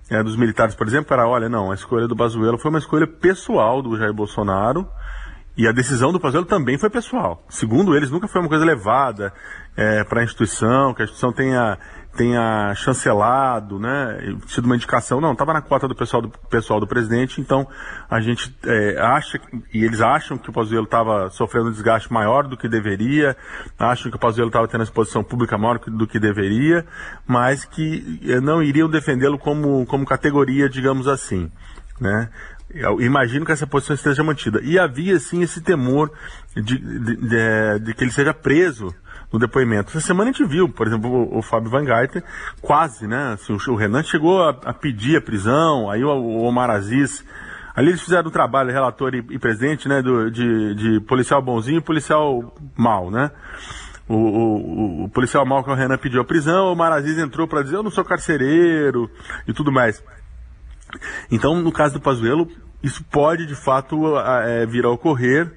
é, 0.09 0.23
dos 0.23 0.35
militares, 0.35 0.75
por 0.75 0.87
exemplo, 0.87 1.13
era, 1.13 1.27
olha, 1.27 1.47
não, 1.47 1.71
a 1.71 1.75
escolha 1.75 2.07
do 2.07 2.15
Bazuelo 2.15 2.57
foi 2.57 2.69
uma 2.69 2.79
escolha 2.79 3.05
pessoal 3.05 3.81
do 3.81 3.97
Jair 3.97 4.13
Bolsonaro, 4.13 4.87
e 5.59 5.67
a 5.67 5.73
decisão 5.73 6.13
do 6.13 6.19
Pazuello 6.21 6.45
também 6.45 6.77
foi 6.77 6.89
pessoal. 6.89 7.43
Segundo 7.49 7.93
eles, 7.93 8.09
nunca 8.09 8.29
foi 8.29 8.39
uma 8.39 8.47
coisa 8.47 8.63
levada 8.63 9.33
é, 9.75 10.05
para 10.05 10.21
a 10.21 10.23
instituição, 10.23 10.93
que 10.93 11.01
a 11.01 11.03
instituição 11.03 11.33
tenha, 11.33 11.77
tenha 12.15 12.73
chancelado, 12.75 13.79
né, 13.79 14.17
sido 14.47 14.65
uma 14.65 14.75
indicação. 14.75 15.21
Não, 15.21 15.33
estava 15.33 15.53
na 15.53 15.61
cota 15.61 15.87
do 15.87 15.95
pessoal 15.95 16.21
do, 16.21 16.29
pessoal 16.29 16.79
do 16.79 16.87
presidente, 16.87 17.39
então 17.39 17.67
a 18.09 18.19
gente 18.19 18.55
é, 18.65 18.99
acha, 18.99 19.39
e 19.73 19.83
eles 19.83 20.01
acham 20.01 20.37
que 20.37 20.49
o 20.49 20.53
Pazuello 20.53 20.85
estava 20.85 21.29
sofrendo 21.29 21.69
um 21.69 21.71
desgaste 21.71 22.11
maior 22.11 22.47
do 22.47 22.57
que 22.57 22.67
deveria, 22.67 23.37
acham 23.77 24.11
que 24.11 24.17
o 24.17 24.19
Pazuello 24.19 24.49
estava 24.49 24.67
tendo 24.67 24.83
exposição 24.83 25.23
pública 25.23 25.57
maior 25.57 25.79
do 25.79 26.07
que 26.07 26.19
deveria, 26.19 26.85
mas 27.27 27.63
que 27.63 28.19
é, 28.25 28.39
não 28.39 28.61
iriam 28.61 28.89
defendê-lo 28.89 29.37
como, 29.37 29.85
como 29.85 30.05
categoria, 30.05 30.67
digamos 30.67 31.07
assim. 31.07 31.51
Né? 32.01 32.29
Eu 32.71 33.01
imagino 33.01 33.45
que 33.45 33.51
essa 33.51 33.65
posição 33.65 33.95
esteja 33.95 34.23
mantida. 34.23 34.61
E 34.61 34.77
havia, 34.77 35.19
sim, 35.19 35.41
esse 35.41 35.59
temor 35.59 36.11
de, 36.55 36.77
de, 36.77 37.15
de, 37.15 37.79
de 37.79 37.93
que 37.93 38.03
ele 38.03 38.11
seja 38.11 38.33
preso 38.33 38.93
no 39.31 39.39
depoimento. 39.39 39.89
Essa 39.89 40.07
semana 40.07 40.29
a 40.29 40.33
gente 40.33 40.45
viu, 40.45 40.67
por 40.67 40.87
exemplo, 40.87 41.09
o, 41.09 41.37
o 41.37 41.41
Fábio 41.41 41.69
Van 41.69 41.85
Geiter, 41.85 42.23
quase, 42.61 43.07
né? 43.07 43.33
Assim, 43.33 43.53
o, 43.53 43.71
o, 43.71 43.75
Renan 43.75 44.03
chegou 44.03 44.43
a, 44.43 44.49
a, 44.49 44.73
pedir 44.73 45.17
a 45.17 45.21
prisão, 45.21 45.89
aí 45.89 46.03
o, 46.03 46.09
o, 46.09 46.43
Omar 46.43 46.69
Aziz. 46.69 47.23
Ali 47.75 47.89
eles 47.89 48.01
fizeram 48.01 48.29
um 48.29 48.31
trabalho, 48.31 48.71
relator 48.71 49.13
e, 49.13 49.19
e 49.29 49.39
presidente, 49.39 49.87
né? 49.87 50.01
Do, 50.01 50.31
de, 50.31 50.75
de 50.75 50.99
policial 51.01 51.41
bonzinho 51.41 51.77
e 51.77 51.81
policial 51.81 52.53
mal, 52.75 53.11
né? 53.11 53.31
O, 54.07 54.15
o, 54.15 55.03
o, 55.03 55.09
policial 55.09 55.45
mal 55.45 55.63
que 55.63 55.69
o 55.69 55.75
Renan 55.75 55.97
pediu 55.97 56.21
a 56.21 56.25
prisão, 56.25 56.65
o 56.65 56.71
Omar 56.71 56.91
Aziz 56.91 57.17
entrou 57.19 57.47
para 57.47 57.61
dizer 57.61 57.75
eu 57.75 57.83
não 57.83 57.91
sou 57.91 58.03
carcereiro 58.03 59.09
e 59.47 59.53
tudo 59.53 59.71
mais. 59.71 60.03
Então, 61.29 61.61
no 61.61 61.71
caso 61.71 61.93
do 61.93 62.01
Pazuello, 62.01 62.47
isso 62.81 63.03
pode 63.03 63.45
de 63.45 63.53
fato 63.53 64.17
é, 64.17 64.65
vir 64.65 64.83
a 64.85 64.89
ocorrer 64.89 65.53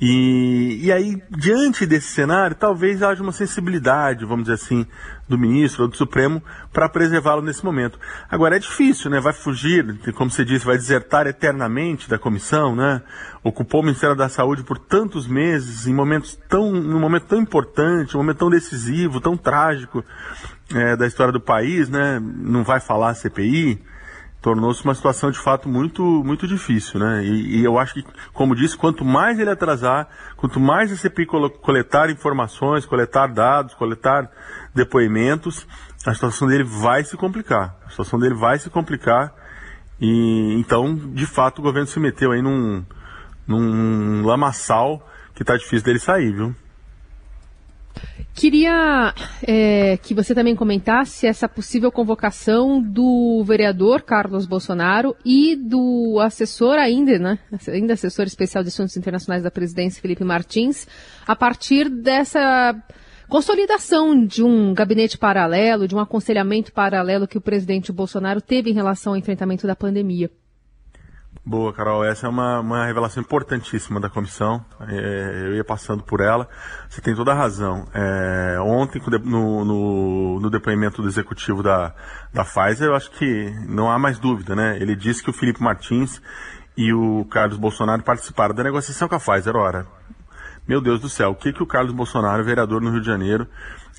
E, 0.00 0.80
e 0.82 0.92
aí, 0.92 1.22
diante 1.30 1.86
desse 1.86 2.08
cenário, 2.08 2.56
talvez 2.56 3.02
haja 3.02 3.22
uma 3.22 3.30
sensibilidade, 3.32 4.24
vamos 4.24 4.44
dizer 4.44 4.54
assim, 4.54 4.84
do 5.28 5.38
ministro 5.38 5.84
ou 5.84 5.88
do 5.88 5.96
Supremo 5.96 6.42
para 6.72 6.88
preservá-lo 6.88 7.40
nesse 7.40 7.64
momento. 7.64 7.98
Agora 8.28 8.56
é 8.56 8.58
difícil, 8.58 9.08
né? 9.08 9.20
Vai 9.20 9.32
fugir, 9.32 9.96
como 10.14 10.30
você 10.30 10.44
disse, 10.44 10.66
vai 10.66 10.76
desertar 10.76 11.26
eternamente 11.26 12.08
da 12.08 12.18
comissão, 12.18 12.74
né? 12.74 13.02
Ocupou 13.42 13.80
o 13.80 13.84
Ministério 13.84 14.16
da 14.16 14.28
Saúde 14.28 14.64
por 14.64 14.78
tantos 14.78 15.28
meses, 15.28 15.86
em 15.86 15.94
momentos 15.94 16.38
tão, 16.48 16.72
num 16.72 16.98
momento 16.98 17.26
tão 17.26 17.40
importante, 17.40 18.16
um 18.16 18.20
momento 18.20 18.38
tão 18.38 18.50
decisivo, 18.50 19.20
tão 19.20 19.36
trágico 19.36 20.04
é, 20.74 20.96
da 20.96 21.06
história 21.06 21.32
do 21.32 21.40
país, 21.40 21.88
né? 21.88 22.20
Não 22.20 22.64
vai 22.64 22.80
falar 22.80 23.14
CPI 23.14 23.80
tornou-se 24.44 24.84
uma 24.84 24.94
situação 24.94 25.30
de 25.30 25.38
fato 25.38 25.70
muito, 25.70 26.02
muito 26.02 26.46
difícil, 26.46 27.00
né? 27.00 27.24
E, 27.24 27.60
e, 27.60 27.64
eu 27.64 27.78
acho 27.78 27.94
que, 27.94 28.04
como 28.34 28.54
disse, 28.54 28.76
quanto 28.76 29.02
mais 29.02 29.38
ele 29.38 29.48
atrasar, 29.48 30.06
quanto 30.36 30.60
mais 30.60 30.92
a 30.92 30.96
CPI 30.96 31.24
coletar 31.62 32.10
informações, 32.10 32.84
coletar 32.84 33.28
dados, 33.28 33.72
coletar 33.72 34.30
depoimentos, 34.74 35.66
a 36.04 36.12
situação 36.12 36.46
dele 36.46 36.62
vai 36.62 37.02
se 37.04 37.16
complicar. 37.16 37.74
A 37.86 37.88
situação 37.88 38.18
dele 38.18 38.34
vai 38.34 38.58
se 38.58 38.68
complicar. 38.68 39.32
E 39.98 40.54
então, 40.58 40.94
de 40.94 41.24
fato, 41.24 41.60
o 41.60 41.62
governo 41.62 41.86
se 41.86 41.98
meteu 41.98 42.30
aí 42.30 42.42
num, 42.42 42.84
num 43.46 44.26
lamaçal 44.26 45.08
que 45.34 45.42
está 45.42 45.56
difícil 45.56 45.86
dele 45.86 45.98
sair, 45.98 46.34
viu? 46.34 46.54
Queria 48.34 49.14
é, 49.46 49.96
que 49.98 50.12
você 50.12 50.34
também 50.34 50.56
comentasse 50.56 51.24
essa 51.24 51.48
possível 51.48 51.92
convocação 51.92 52.82
do 52.82 53.44
vereador 53.44 54.02
Carlos 54.02 54.44
Bolsonaro 54.44 55.14
e 55.24 55.54
do 55.54 56.18
assessor 56.20 56.76
ainda, 56.76 57.16
né? 57.16 57.38
Ainda 57.68 57.94
assessor 57.94 58.26
especial 58.26 58.64
de 58.64 58.70
assuntos 58.70 58.96
internacionais 58.96 59.44
da 59.44 59.52
presidência, 59.52 60.02
Felipe 60.02 60.24
Martins, 60.24 60.86
a 61.24 61.36
partir 61.36 61.88
dessa 61.88 62.74
consolidação 63.28 64.26
de 64.26 64.42
um 64.42 64.74
gabinete 64.74 65.16
paralelo, 65.16 65.86
de 65.86 65.94
um 65.94 66.00
aconselhamento 66.00 66.72
paralelo 66.72 67.28
que 67.28 67.38
o 67.38 67.40
presidente 67.40 67.92
Bolsonaro 67.92 68.40
teve 68.40 68.68
em 68.68 68.74
relação 68.74 69.12
ao 69.12 69.16
enfrentamento 69.16 69.64
da 69.64 69.76
pandemia. 69.76 70.28
Boa, 71.46 71.74
Carol. 71.74 72.02
Essa 72.02 72.26
é 72.26 72.30
uma, 72.30 72.60
uma 72.60 72.86
revelação 72.86 73.20
importantíssima 73.20 74.00
da 74.00 74.08
comissão. 74.08 74.64
É, 74.88 75.42
eu 75.46 75.54
ia 75.56 75.62
passando 75.62 76.02
por 76.02 76.22
ela. 76.22 76.48
Você 76.88 77.02
tem 77.02 77.14
toda 77.14 77.32
a 77.32 77.34
razão. 77.34 77.86
É, 77.92 78.56
ontem, 78.60 79.02
no, 79.22 79.62
no, 79.62 80.40
no, 80.40 80.50
depoimento 80.50 81.02
do 81.02 81.08
executivo 81.08 81.62
da, 81.62 81.94
da 82.32 82.46
Pfizer, 82.46 82.88
eu 82.88 82.94
acho 82.94 83.10
que 83.10 83.54
não 83.68 83.90
há 83.90 83.98
mais 83.98 84.18
dúvida, 84.18 84.56
né? 84.56 84.78
Ele 84.80 84.96
disse 84.96 85.22
que 85.22 85.28
o 85.28 85.34
Felipe 85.34 85.62
Martins 85.62 86.18
e 86.78 86.94
o 86.94 87.26
Carlos 87.26 87.58
Bolsonaro 87.58 88.02
participaram 88.02 88.54
da 88.54 88.64
negociação 88.64 89.06
com 89.06 89.14
a 89.14 89.20
Pfizer. 89.20 89.54
Ora, 89.54 89.86
meu 90.66 90.80
Deus 90.80 90.98
do 90.98 91.10
céu, 91.10 91.32
o 91.32 91.34
que, 91.34 91.52
que 91.52 91.62
o 91.62 91.66
Carlos 91.66 91.92
Bolsonaro, 91.92 92.42
vereador 92.42 92.80
no 92.80 92.90
Rio 92.90 93.02
de 93.02 93.06
Janeiro, 93.06 93.46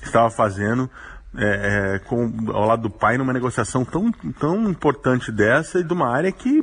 estava 0.02 0.30
fazendo 0.30 0.90
é, 1.34 1.96
é, 1.96 1.98
com, 1.98 2.32
ao 2.52 2.66
lado 2.66 2.82
do 2.82 2.90
pai 2.90 3.18
numa 3.18 3.32
negociação 3.32 3.84
tão, 3.84 4.10
tão 4.38 4.70
importante 4.70 5.30
dessa 5.30 5.80
e 5.80 5.84
de 5.84 5.92
uma 5.92 6.08
área 6.08 6.32
que, 6.32 6.60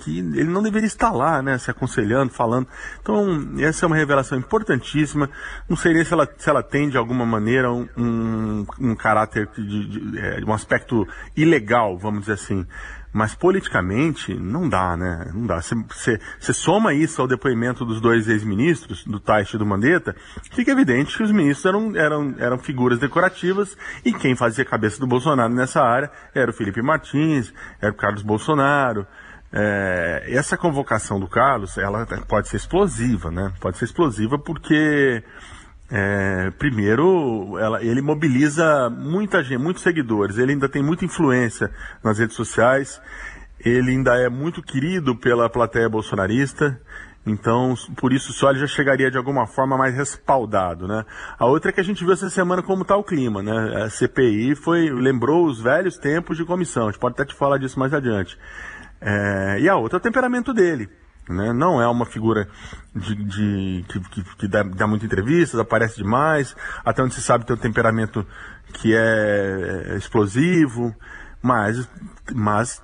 que 0.00 0.18
ele 0.18 0.44
não 0.44 0.62
deveria 0.62 0.86
estar 0.86 1.10
lá, 1.10 1.40
né, 1.40 1.56
se 1.56 1.70
aconselhando, 1.70 2.32
falando. 2.32 2.66
Então, 3.00 3.26
essa 3.58 3.84
é 3.84 3.86
uma 3.86 3.96
revelação 3.96 4.36
importantíssima. 4.36 5.30
Não 5.68 5.76
sei 5.76 5.94
nem 5.94 6.04
se 6.04 6.12
ela, 6.12 6.28
se 6.36 6.50
ela 6.50 6.62
tem, 6.62 6.90
de 6.90 6.98
alguma 6.98 7.24
maneira, 7.24 7.72
um, 7.72 8.66
um, 8.78 8.94
caráter, 8.94 9.48
de, 9.56 9.66
de, 9.66 10.10
de, 10.10 10.18
é, 10.18 10.40
um 10.44 10.52
aspecto 10.52 11.06
ilegal, 11.36 11.96
vamos 11.96 12.20
dizer 12.20 12.34
assim. 12.34 12.66
Mas 13.12 13.34
politicamente 13.34 14.34
não 14.34 14.68
dá, 14.68 14.96
né? 14.96 15.30
Não 15.34 15.46
dá. 15.46 15.60
Você 15.60 16.52
soma 16.52 16.94
isso 16.94 17.20
ao 17.20 17.26
depoimento 17.26 17.84
dos 17.84 18.00
dois 18.00 18.28
ex-ministros, 18.28 19.04
do 19.04 19.18
Taixe 19.18 19.56
e 19.56 19.58
do 19.58 19.66
Mandetta, 19.66 20.14
fica 20.52 20.70
evidente 20.70 21.16
que 21.16 21.22
os 21.22 21.32
ministros 21.32 21.66
eram, 21.66 21.96
eram, 21.96 22.34
eram 22.38 22.58
figuras 22.58 22.98
decorativas 22.98 23.76
e 24.04 24.12
quem 24.12 24.36
fazia 24.36 24.64
cabeça 24.64 25.00
do 25.00 25.06
Bolsonaro 25.06 25.52
nessa 25.52 25.82
área 25.82 26.10
era 26.34 26.50
o 26.50 26.54
Felipe 26.54 26.80
Martins, 26.82 27.52
era 27.80 27.92
o 27.92 27.96
Carlos 27.96 28.22
Bolsonaro. 28.22 29.06
É, 29.52 30.26
essa 30.28 30.56
convocação 30.56 31.18
do 31.18 31.26
Carlos, 31.26 31.76
ela 31.76 32.06
pode 32.28 32.48
ser 32.48 32.56
explosiva, 32.56 33.32
né? 33.32 33.52
Pode 33.60 33.78
ser 33.78 33.86
explosiva 33.86 34.38
porque 34.38 35.24
é, 35.90 36.50
primeiro, 36.52 37.58
ela, 37.58 37.82
ele 37.82 38.00
mobiliza 38.00 38.88
muita 38.88 39.42
gente, 39.42 39.58
muitos 39.58 39.82
seguidores, 39.82 40.38
ele 40.38 40.52
ainda 40.52 40.68
tem 40.68 40.82
muita 40.82 41.04
influência 41.04 41.70
nas 42.02 42.18
redes 42.18 42.36
sociais, 42.36 43.02
ele 43.58 43.90
ainda 43.90 44.14
é 44.16 44.28
muito 44.28 44.62
querido 44.62 45.16
pela 45.16 45.50
plateia 45.50 45.88
bolsonarista, 45.88 46.80
então 47.26 47.74
por 47.96 48.12
isso 48.12 48.32
só 48.32 48.50
ele 48.50 48.60
já 48.60 48.68
chegaria 48.68 49.10
de 49.10 49.18
alguma 49.18 49.48
forma 49.48 49.76
mais 49.76 49.94
respaldado, 49.94 50.86
né? 50.86 51.04
A 51.36 51.46
outra 51.46 51.70
é 51.70 51.72
que 51.72 51.80
a 51.80 51.84
gente 51.84 52.04
viu 52.04 52.12
essa 52.12 52.30
semana 52.30 52.62
como 52.62 52.82
está 52.82 52.96
o 52.96 53.04
clima, 53.04 53.42
né? 53.42 53.82
A 53.82 53.90
CPI 53.90 54.54
foi, 54.54 54.88
lembrou 54.90 55.44
os 55.44 55.60
velhos 55.60 55.98
tempos 55.98 56.36
de 56.36 56.44
comissão, 56.44 56.84
a 56.84 56.90
gente 56.92 57.00
pode 57.00 57.14
até 57.14 57.24
te 57.24 57.34
falar 57.34 57.58
disso 57.58 57.78
mais 57.78 57.92
adiante. 57.92 58.38
É, 59.00 59.58
e 59.60 59.68
a 59.68 59.76
outra 59.76 59.96
é 59.96 60.00
o 60.00 60.02
temperamento 60.02 60.54
dele. 60.54 60.88
Né? 61.30 61.52
Não 61.52 61.80
é 61.80 61.86
uma 61.88 62.04
figura 62.04 62.48
de, 62.94 63.14
de 63.14 63.84
que, 63.88 64.00
que, 64.00 64.36
que 64.36 64.48
dá, 64.48 64.62
dá 64.62 64.86
muitas 64.86 65.06
entrevistas, 65.06 65.60
aparece 65.60 65.96
demais, 65.96 66.56
até 66.84 67.02
onde 67.02 67.14
se 67.14 67.22
sabe 67.22 67.46
tem 67.46 67.54
um 67.54 67.58
temperamento 67.58 68.26
que 68.72 68.94
é, 68.94 69.92
é 69.92 69.96
explosivo, 69.96 70.94
mas, 71.42 71.88
mas 72.34 72.82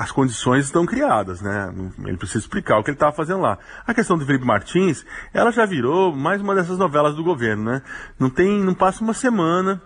as 0.00 0.10
condições 0.10 0.64
estão 0.64 0.86
criadas, 0.86 1.42
né? 1.42 1.72
Ele 2.04 2.16
precisa 2.16 2.38
explicar 2.38 2.78
o 2.78 2.82
que 2.82 2.90
ele 2.90 2.96
estava 2.96 3.14
fazendo 3.14 3.40
lá. 3.40 3.58
A 3.86 3.92
questão 3.92 4.16
do 4.16 4.24
Felipe 4.24 4.46
Martins, 4.46 5.04
ela 5.32 5.50
já 5.50 5.66
virou 5.66 6.14
mais 6.14 6.40
uma 6.40 6.54
dessas 6.54 6.78
novelas 6.78 7.14
do 7.14 7.24
governo, 7.24 7.64
né? 7.64 7.82
Não 8.18 8.30
tem, 8.30 8.62
não 8.62 8.74
passa 8.74 9.04
uma 9.04 9.12
semana 9.12 9.82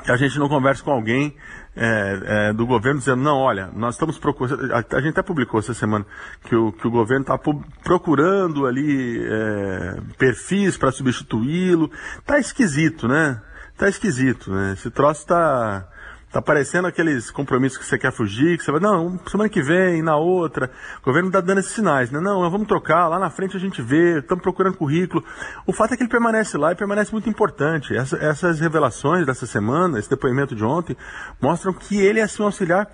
que 0.00 0.10
a 0.10 0.16
gente 0.16 0.38
não 0.38 0.48
conversa 0.48 0.82
com 0.82 0.90
alguém 0.90 1.36
é, 1.76 2.20
é, 2.24 2.52
do 2.52 2.66
governo 2.66 2.98
dizendo, 2.98 3.22
não, 3.22 3.36
olha, 3.36 3.70
nós 3.74 3.94
estamos 3.94 4.18
procurando, 4.18 4.72
a, 4.72 5.00
gente 5.00 5.10
até 5.10 5.22
publicou 5.22 5.60
essa 5.60 5.74
semana 5.74 6.06
que 6.44 6.56
o, 6.56 6.72
que 6.72 6.86
o 6.86 6.90
governo 6.90 7.22
está 7.22 7.38
procurando 7.84 8.66
ali 8.66 9.22
é, 9.22 10.00
perfis 10.18 10.78
para 10.78 10.90
substituí-lo. 10.90 11.90
Tá 12.24 12.38
esquisito, 12.38 13.06
né? 13.06 13.40
Tá 13.76 13.88
esquisito, 13.88 14.50
né? 14.50 14.72
Esse 14.72 14.90
troço 14.90 15.22
está 15.22 15.86
Tá 16.32 16.40
parecendo 16.40 16.88
aqueles 16.88 17.30
compromissos 17.30 17.76
que 17.76 17.84
você 17.84 17.98
quer 17.98 18.10
fugir, 18.10 18.56
que 18.56 18.64
você 18.64 18.72
vai, 18.72 18.80
não, 18.80 19.20
semana 19.26 19.50
que 19.50 19.60
vem, 19.60 20.00
na 20.00 20.16
outra. 20.16 20.70
O 21.02 21.04
governo 21.04 21.30
tá 21.30 21.42
dando 21.42 21.58
esses 21.58 21.72
sinais, 21.72 22.10
né? 22.10 22.20
Não, 22.20 22.50
vamos 22.50 22.66
trocar, 22.66 23.06
lá 23.06 23.18
na 23.18 23.28
frente 23.28 23.54
a 23.54 23.60
gente 23.60 23.82
vê, 23.82 24.20
estamos 24.20 24.42
procurando 24.42 24.78
currículo. 24.78 25.22
O 25.66 25.74
fato 25.74 25.92
é 25.92 25.96
que 25.96 26.04
ele 26.04 26.10
permanece 26.10 26.56
lá 26.56 26.72
e 26.72 26.74
permanece 26.74 27.12
muito 27.12 27.28
importante. 27.28 27.94
Essa, 27.94 28.16
essas 28.16 28.60
revelações 28.60 29.26
dessa 29.26 29.44
semana, 29.44 29.98
esse 29.98 30.08
depoimento 30.08 30.54
de 30.54 30.64
ontem, 30.64 30.96
mostram 31.38 31.74
que 31.74 32.00
ele 32.00 32.18
é 32.18 32.26
um 32.40 32.44
auxiliar 32.44 32.88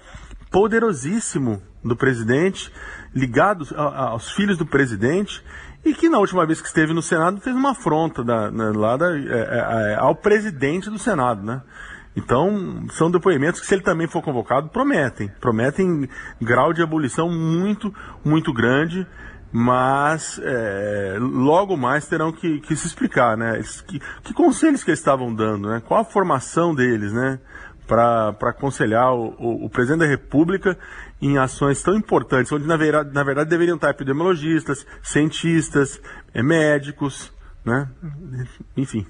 poderosíssimo 0.50 1.62
do 1.84 1.94
presidente, 1.94 2.72
ligado 3.14 3.68
aos 3.76 4.32
filhos 4.32 4.58
do 4.58 4.66
presidente, 4.66 5.44
e 5.84 5.94
que 5.94 6.08
na 6.08 6.18
última 6.18 6.44
vez 6.44 6.60
que 6.60 6.66
esteve 6.66 6.92
no 6.92 7.02
Senado 7.02 7.40
fez 7.40 7.54
uma 7.54 7.70
afronta 7.70 8.24
da, 8.24 8.50
na, 8.50 8.72
lá 8.72 8.96
da, 8.96 9.16
é, 9.16 9.20
é, 9.20 9.92
é 9.92 9.96
ao 9.96 10.16
presidente 10.16 10.90
do 10.90 10.98
Senado, 10.98 11.44
né? 11.44 11.62
Então, 12.18 12.84
são 12.90 13.08
depoimentos 13.08 13.60
que, 13.60 13.66
se 13.66 13.74
ele 13.74 13.82
também 13.82 14.08
for 14.08 14.20
convocado, 14.20 14.68
prometem. 14.68 15.28
Prometem 15.40 16.08
grau 16.42 16.72
de 16.72 16.82
abolição 16.82 17.30
muito, 17.30 17.94
muito 18.24 18.52
grande, 18.52 19.06
mas 19.52 20.40
é, 20.42 21.16
logo 21.20 21.76
mais 21.76 22.08
terão 22.08 22.32
que, 22.32 22.58
que 22.58 22.74
se 22.74 22.88
explicar, 22.88 23.36
né? 23.36 23.62
Que, 23.86 24.00
que, 24.24 24.34
conselhos 24.34 24.82
que 24.82 24.90
eles 24.90 24.98
estavam 24.98 25.32
dando, 25.32 25.68
né? 25.68 25.80
Qual 25.86 26.00
a 26.00 26.04
formação 26.04 26.74
deles, 26.74 27.12
né? 27.12 27.38
Para 27.86 28.36
aconselhar 28.42 29.14
o, 29.14 29.34
o, 29.38 29.66
o, 29.66 29.70
presidente 29.70 30.00
da 30.00 30.06
República 30.06 30.76
em 31.22 31.38
ações 31.38 31.80
tão 31.84 31.94
importantes, 31.94 32.50
onde 32.50 32.66
na 32.66 32.76
verdade, 32.76 33.14
na 33.14 33.22
verdade 33.22 33.48
deveriam 33.48 33.76
estar 33.76 33.90
epidemiologistas, 33.90 34.84
cientistas, 35.04 36.00
é, 36.34 36.42
médicos, 36.42 37.32
né? 37.64 37.88
Enfim. 38.76 39.06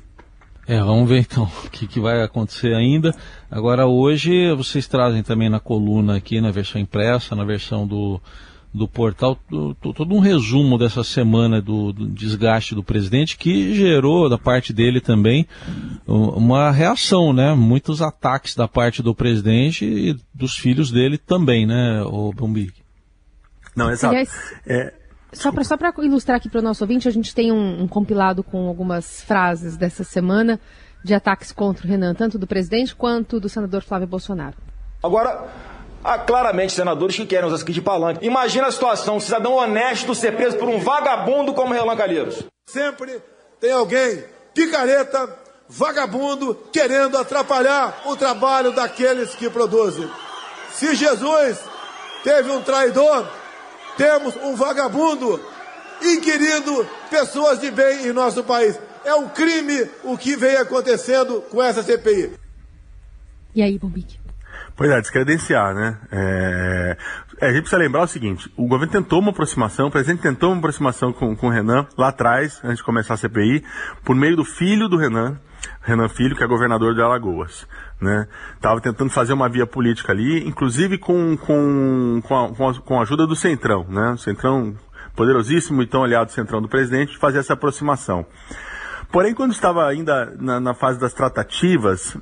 É, 0.68 0.78
vamos 0.82 1.08
ver 1.08 1.20
então 1.20 1.44
o 1.64 1.70
que, 1.70 1.87
que, 1.87 1.98
vai 1.98 2.22
acontecer 2.22 2.75
ainda. 2.75 3.14
Agora 3.50 3.87
hoje 3.87 4.54
vocês 4.54 4.87
trazem 4.87 5.22
também 5.22 5.48
na 5.48 5.58
coluna 5.58 6.16
aqui, 6.16 6.42
na 6.42 6.50
versão 6.50 6.78
impressa, 6.78 7.34
na 7.34 7.42
versão 7.42 7.87
do, 7.87 8.20
do 8.72 8.87
portal, 8.87 9.38
do, 9.48 9.75
todo 9.75 10.14
um 10.14 10.18
resumo 10.18 10.76
dessa 10.76 11.02
semana 11.02 11.62
do, 11.62 11.90
do, 11.90 12.06
desgaste 12.06 12.75
do 12.75 12.82
presidente, 12.82 13.38
que 13.38 13.75
gerou 13.75 14.28
da 14.28 14.37
parte 14.37 14.70
dele 14.75 15.00
também 15.00 15.48
uma 16.06 16.70
reação, 16.70 17.32
né? 17.32 17.54
Muitos 17.54 18.02
ataques 18.02 18.54
da 18.54 18.68
parte 18.68 19.02
do 19.02 19.14
presidente 19.14 19.87
e 19.87 20.16
dos 20.34 20.54
filhos 20.54 20.90
dele 20.90 21.16
também, 21.16 21.66
né, 21.66 22.02
o 22.04 22.30
Bombig? 22.30 22.75
Não, 23.75 23.90
exato. 23.90 24.16
É, 24.66 24.92
só 25.32 25.52
para 25.52 25.64
só 25.64 25.76
ilustrar 25.99 26.38
aqui 26.38 26.49
para 26.49 26.61
o 26.61 26.62
nosso 26.62 26.82
ouvinte, 26.82 27.06
a 27.06 27.11
gente 27.11 27.35
tem 27.35 27.52
um, 27.52 27.82
um, 27.82 27.88
compilado 27.88 28.42
com 28.42 28.66
algumas 28.66 29.20
frases 29.23 29.76
dessa 29.76 30.02
semana 30.02 30.58
de 31.04 31.14
ataques 31.14 31.52
contra 31.52 31.87
o 31.87 31.88
Renan, 31.88 32.14
tanto 32.14 32.38
do 32.38 32.47
presidente 32.47 32.94
quanto 32.94 33.38
do 33.38 33.49
senador 33.49 33.82
Flávio 33.82 34.08
Bolsonaro. 34.08 34.56
Agora, 35.02 35.47
há 36.02 36.18
claramente 36.18 36.73
senadores 36.73 37.16
que 37.16 37.26
querem 37.26 37.47
usar 37.47 37.62
aqui 37.62 37.73
de 37.73 37.82
palanque. 37.82 38.25
Imagina 38.25 38.68
a 38.68 38.73
situação, 38.73 39.16
um 39.16 39.20
cidadão 39.20 39.54
honesto 39.54 40.14
ser 40.14 40.35
preso 40.35 40.56
por 40.56 40.68
um 40.68 40.78
vagabundo 40.78 41.52
como 41.52 41.75
Renan 41.75 41.97
Calheiros. 41.97 42.42
Sempre 42.68 43.23
tem 43.61 43.70
alguém 43.70 44.25
picareta, 44.54 45.28
vagabundo, 45.68 46.54
querendo 46.73 47.16
atrapalhar 47.16 48.02
o 48.06 48.16
trabalho 48.16 48.73
daqueles 48.73 49.35
que 49.35 49.50
produzem. 49.50 50.08
Se 50.73 50.94
Jesus 50.94 51.61
teve 52.25 52.50
um 52.50 52.62
traidor, 52.62 53.26
temos 53.99 54.37
um 54.37 54.55
vagabundo 54.55 55.38
inquirindo 56.00 56.88
pessoas 57.11 57.61
de 57.61 57.71
bem 57.71 58.07
em 58.07 58.12
nosso 58.12 58.45
país. 58.45 58.81
É 59.05 59.12
um 59.14 59.28
crime 59.28 59.90
o 60.05 60.17
que 60.17 60.37
vem 60.37 60.57
acontecendo 60.57 61.43
com 61.50 61.62
essa 61.62 61.83
CPI. 61.83 62.33
E 63.55 63.61
aí, 63.61 63.76
Bombique? 63.76 64.19
Pois 64.76 64.90
é, 64.90 65.00
descredenciar, 65.00 65.75
né? 65.75 65.99
É... 66.12 66.97
É, 67.40 67.47
a 67.47 67.52
gente 67.52 67.62
precisa 67.62 67.80
lembrar 67.80 68.02
o 68.02 68.07
seguinte: 68.07 68.50
o 68.57 68.66
governo 68.66 68.92
tentou 68.92 69.21
uma 69.21 69.30
aproximação, 69.30 69.88
o 69.88 69.90
presidente 69.90 70.23
tentou 70.23 70.50
uma 70.50 70.59
aproximação 70.59 71.12
com, 71.12 71.35
com 71.37 71.47
o 71.47 71.50
Renan 71.50 71.87
lá 71.97 72.09
atrás, 72.09 72.61
antes 72.64 72.78
de 72.78 72.85
começar 72.85 73.14
a 73.14 73.16
CPI, 73.16 73.64
por 74.04 74.16
meio 74.16 74.37
do 74.37 74.45
filho 74.45 74.88
do 74.88 74.97
Renan, 74.97 75.38
Renan 75.83 76.09
Filho, 76.09 76.37
que 76.37 76.42
é 76.42 76.47
governador 76.47 76.95
de 76.95 77.00
Alagoas. 77.00 77.66
Né? 78.00 78.28
Tava 78.61 78.80
tentando 78.80 79.11
fazer 79.11 79.33
uma 79.33 79.49
via 79.49 79.66
política 79.66 80.12
ali, 80.12 80.47
inclusive 80.47 80.99
com, 80.99 81.37
com, 81.37 82.21
com, 82.23 82.45
a, 82.45 82.49
com, 82.54 82.68
a, 82.68 82.75
com 82.75 82.99
a 82.99 83.02
ajuda 83.02 83.26
do 83.26 83.35
Centrão, 83.35 83.85
né? 83.88 84.12
O 84.12 84.18
Centrão 84.18 84.76
poderosíssimo 85.16 85.83
e 85.83 85.87
tão 85.87 86.04
aliado 86.04 86.30
Centrão 86.30 86.62
do 86.62 86.68
presidente, 86.68 87.18
fazer 87.18 87.38
essa 87.38 87.54
aproximação. 87.54 88.25
Porém, 89.11 89.35
quando 89.35 89.52
estava 89.52 89.87
ainda 89.87 90.33
na, 90.38 90.61
na 90.61 90.75
fase 90.75 91.00
das 91.00 91.12
tratativas, 91.12 92.16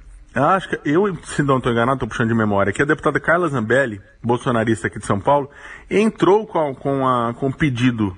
acho 0.44 0.68
que 0.68 0.80
eu, 0.84 1.16
se 1.24 1.42
não 1.42 1.58
estou 1.58 1.72
enganado, 1.72 1.96
estou 1.96 2.08
puxando 2.08 2.28
de 2.28 2.34
memória, 2.34 2.72
que 2.72 2.82
a 2.82 2.84
deputada 2.84 3.18
Carla 3.18 3.48
Zambelli, 3.48 4.00
bolsonarista 4.22 4.86
aqui 4.86 4.98
de 4.98 5.06
São 5.06 5.20
Paulo, 5.20 5.50
entrou 5.90 6.46
com, 6.46 6.74
com, 6.74 7.06
a, 7.06 7.34
com 7.34 7.50
pedido 7.50 8.16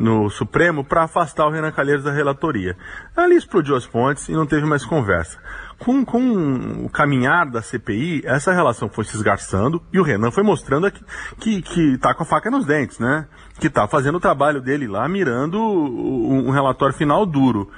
no 0.00 0.30
Supremo 0.30 0.82
para 0.82 1.04
afastar 1.04 1.46
o 1.46 1.50
Renan 1.50 1.70
Calheiros 1.70 2.02
da 2.02 2.10
relatoria. 2.10 2.74
Ali 3.14 3.36
explodiu 3.36 3.76
as 3.76 3.86
pontes 3.86 4.28
e 4.30 4.32
não 4.32 4.46
teve 4.46 4.66
mais 4.66 4.84
conversa. 4.84 5.38
Com, 5.78 6.04
com 6.04 6.84
o 6.86 6.88
caminhar 6.88 7.50
da 7.50 7.60
CPI, 7.60 8.22
essa 8.24 8.52
relação 8.52 8.88
foi 8.88 9.04
se 9.04 9.14
esgarçando 9.14 9.82
e 9.92 10.00
o 10.00 10.02
Renan 10.02 10.30
foi 10.30 10.42
mostrando 10.42 10.90
que, 11.38 11.62
que, 11.62 11.98
tá 11.98 12.14
com 12.14 12.22
a 12.22 12.26
faca 12.26 12.50
nos 12.50 12.64
dentes, 12.64 12.98
né? 12.98 13.26
Que 13.58 13.66
está 13.66 13.86
fazendo 13.86 14.16
o 14.16 14.20
trabalho 14.20 14.60
dele 14.60 14.88
lá, 14.88 15.06
mirando 15.06 15.58
um 15.60 16.50
relatório 16.50 16.94
final 16.94 17.26
duro. 17.26 17.70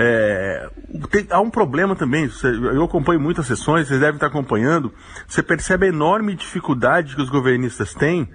É, 0.00 0.70
tem, 1.10 1.26
há 1.28 1.40
um 1.40 1.50
problema 1.50 1.96
também, 1.96 2.30
eu 2.72 2.84
acompanho 2.84 3.18
muitas 3.18 3.46
sessões, 3.46 3.88
vocês 3.88 3.98
devem 3.98 4.14
estar 4.14 4.28
acompanhando, 4.28 4.94
você 5.26 5.42
percebe 5.42 5.86
a 5.86 5.88
enorme 5.88 6.36
dificuldade 6.36 7.16
que 7.16 7.20
os 7.20 7.28
governistas 7.28 7.94
têm 7.94 8.28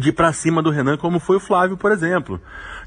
de 0.00 0.08
ir 0.08 0.12
para 0.12 0.32
cima 0.32 0.60
do 0.60 0.70
Renan, 0.70 0.96
como 0.96 1.20
foi 1.20 1.36
o 1.36 1.40
Flávio, 1.40 1.76
por 1.76 1.92
exemplo. 1.92 2.40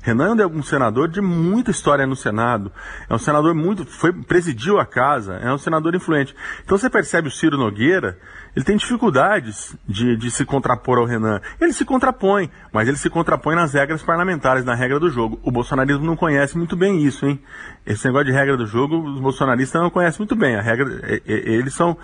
Renan 0.08 0.42
é 0.42 0.48
um 0.48 0.64
senador 0.64 1.10
de 1.10 1.20
muita 1.20 1.70
história 1.70 2.08
no 2.08 2.16
Senado. 2.16 2.72
É 3.10 3.14
um 3.14 3.18
senador 3.18 3.54
muito. 3.54 3.86
Foi, 3.86 4.14
presidiu 4.14 4.80
a 4.80 4.86
casa, 4.86 5.34
é 5.36 5.52
um 5.52 5.58
senador 5.58 5.94
influente. 5.94 6.34
Então 6.64 6.78
você 6.78 6.90
percebe 6.90 7.28
o 7.28 7.32
Ciro 7.32 7.58
Nogueira, 7.58 8.18
ele 8.56 8.64
tem 8.64 8.78
dificuldades 8.78 9.76
de, 9.86 10.16
de 10.16 10.32
se 10.32 10.46
contrapor 10.46 10.98
ao 10.98 11.06
Renan. 11.06 11.42
Ele 11.60 11.74
se 11.74 11.84
contrapõe, 11.84 12.50
mas 12.72 12.88
ele 12.88 12.96
se 12.96 13.10
contrapõe 13.10 13.54
nas 13.54 13.74
regras 13.74 14.02
parlamentares, 14.02 14.64
na 14.64 14.74
regra 14.74 14.98
do 14.98 15.10
jogo. 15.10 15.40
O 15.44 15.52
bolsonarismo 15.52 16.06
não 16.06 16.16
conhece 16.16 16.58
muito 16.58 16.78
bem 16.78 17.04
isso, 17.04 17.26
hein? 17.26 17.38
Esse 17.86 18.06
negócio 18.06 18.28
de 18.28 18.32
regra 18.32 18.56
do 18.56 18.66
jogo, 18.66 18.98
os 18.98 19.20
bolsonaristas 19.20 19.82
não 19.82 19.90
conhecem 19.90 20.20
muito 20.20 20.38
bem. 20.38 20.56
A 20.56 20.62
regra, 20.62 21.22
eles 21.26 21.74
são. 21.74 21.98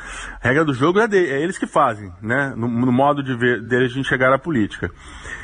A 0.44 0.48
regra 0.50 0.66
do 0.66 0.74
jogo 0.74 1.00
é, 1.00 1.08
de, 1.08 1.18
é 1.18 1.42
eles 1.42 1.58
que 1.58 1.66
fazem, 1.66 2.12
né? 2.22 2.54
No, 2.58 2.68
no 2.68 2.92
modo 2.92 3.24
de 3.24 3.34
ver 3.34 3.62
deles 3.62 3.94
de 3.94 4.00
enxergar 4.02 4.34
a 4.34 4.38
política. 4.38 4.92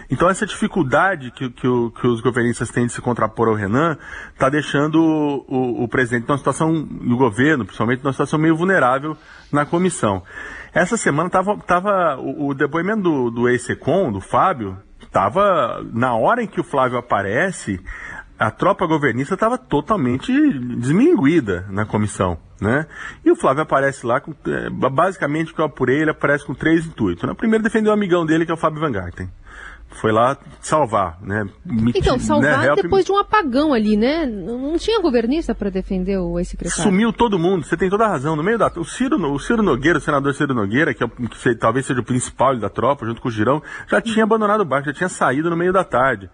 Então 0.10 0.28
essa 0.28 0.46
dificuldade 0.46 1.30
que, 1.32 1.50
que, 1.52 1.68
o, 1.68 1.92
que 1.92 2.08
os 2.08 2.20
governistas 2.20 2.70
têm 2.70 2.88
de 2.88 2.94
se 2.94 3.02
contrapor 3.02 3.48
ao 3.48 3.54
Renan 3.54 3.96
está 4.34 4.50
deixando 4.50 5.00
o, 5.00 5.46
o, 5.48 5.84
o, 5.84 5.88
presidente 5.88 6.28
numa 6.28 6.38
situação, 6.38 6.88
e 7.02 7.14
o 7.14 7.18
governo, 7.18 7.64
principalmente, 7.64 8.04
numa 8.04 8.14
situação 8.14 8.40
meio 8.40 8.56
vulnerável 8.56 9.16
na 9.52 9.66
comissão. 9.66 10.24
Essa 10.74 10.98
semana 10.98 11.30
tava, 11.30 11.56
tava 11.58 12.18
o, 12.18 12.48
o 12.48 12.54
depoimento 12.56 13.04
do, 13.04 13.30
do 13.30 13.50
ex-secom, 13.50 14.12
do 14.12 14.20
Fábio, 14.20 14.78
tava 15.12 15.86
na 15.94 16.16
hora 16.16 16.42
em 16.42 16.48
que 16.48 16.60
o 16.60 16.64
Flávio 16.64 16.98
aparece, 16.98 17.80
a 18.38 18.50
tropa 18.50 18.88
governista 18.88 19.36
estava 19.36 19.60
totalmente 19.60 20.32
desminguida 20.78 21.68
na 21.70 21.86
comissão, 21.86 22.38
né? 22.60 22.88
E 23.24 23.30
o 23.30 23.36
Flávio 23.36 23.62
aparece 23.62 24.08
lá, 24.08 24.20
com, 24.20 24.34
é, 24.48 24.70
basicamente, 24.70 25.54
que 25.54 25.62
eu 25.62 25.66
apurei, 25.66 26.02
ele 26.02 26.12
aparece 26.12 26.46
com 26.46 26.54
três 26.56 26.86
intuitos. 26.86 27.28
Né? 27.28 27.34
Primeiro, 27.36 27.64
defender 27.64 27.90
o 27.90 27.94
amigão 27.94 28.26
dele, 28.26 28.46
que 28.46 28.52
é 28.52 28.54
o 28.54 28.58
Fábio 28.58 28.80
Van 28.80 28.92
Garten 28.92 29.30
foi 29.92 30.12
lá 30.12 30.38
salvar, 30.62 31.18
né? 31.22 31.46
Então, 31.96 32.20
salvar 32.20 32.60
né? 32.60 32.76
depois 32.76 33.06
de 33.06 33.12
um 33.12 33.18
apagão 33.18 33.74
ali, 33.74 33.98
né? 33.98 34.26
Não 34.26 34.78
tinha 34.78 35.02
governista 35.02 35.56
para 35.56 35.70
defender 35.70 36.18
o 36.18 36.38
ex-secretário. 36.38 36.84
Sumiu 36.84 37.12
todo 37.12 37.40
mundo, 37.40 37.66
você 37.66 37.76
tem 37.76 37.90
toda 37.90 38.06
a 38.06 38.08
razão. 38.08 38.36
No 38.36 38.44
meio 38.44 38.58
da. 38.58 38.72
O 38.76 38.86
Ciro, 38.86 39.18
o 39.18 39.40
Ciro 39.40 39.64
Nogueira, 39.64 39.98
o 39.98 40.02
senador 40.02 40.34
Ciro 40.34 40.54
Nogueira, 40.54 40.94
que, 40.94 41.04
é, 41.04 41.08
que 41.08 41.56
talvez 41.56 41.86
seja 41.86 42.00
o 42.00 42.06
principal 42.06 42.56
da 42.58 42.70
tropa, 42.70 43.06
junto 43.06 43.22
com 43.22 43.30
o 43.30 43.32
Girão, 43.32 43.62
já 43.90 44.00
tinha 44.00 44.24
abandonado 44.24 44.62
o 44.62 44.66
barco, 44.66 44.88
já 44.88 44.94
tinha 44.94 45.10
saído 45.10 45.50
no 45.50 45.58
meio 45.58 45.74
da 45.74 45.84
tarde. 45.84 46.30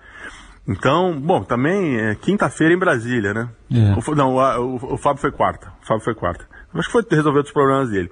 Então, 0.68 1.20
bom, 1.20 1.44
também 1.44 1.98
é 1.98 2.16
quinta-feira 2.16 2.74
em 2.74 2.78
Brasília, 2.78 3.34
né? 3.34 3.50
É. 3.72 4.12
O, 4.12 4.16
não, 4.16 4.36
o, 4.36 4.76
o, 4.76 4.94
o 4.94 4.98
Fábio 4.98 5.22
foi 5.22 5.32
quarta. 5.32 5.72
O 5.82 5.86
Fábio 5.86 6.04
foi 6.04 6.16
quarta. 6.16 6.46
Acho 6.76 6.88
que 6.88 6.92
foi 6.92 7.06
resolver 7.10 7.40
os 7.40 7.52
problemas 7.52 7.90
dele. 7.90 8.12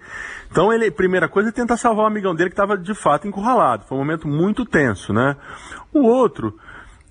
Então, 0.49 0.71
ele, 0.71 0.89
primeira 0.89 1.27
coisa 1.27 1.49
é 1.49 1.51
tentar 1.51 1.77
salvar 1.77 2.05
o 2.05 2.07
amigão 2.07 2.33
dele 2.33 2.49
que 2.49 2.53
estava 2.53 2.77
de 2.77 2.93
fato 2.93 3.27
encurralado. 3.27 3.85
Foi 3.85 3.97
um 3.97 4.01
momento 4.01 4.27
muito 4.27 4.65
tenso, 4.65 5.11
né? 5.11 5.35
O 5.93 6.03
outro 6.03 6.57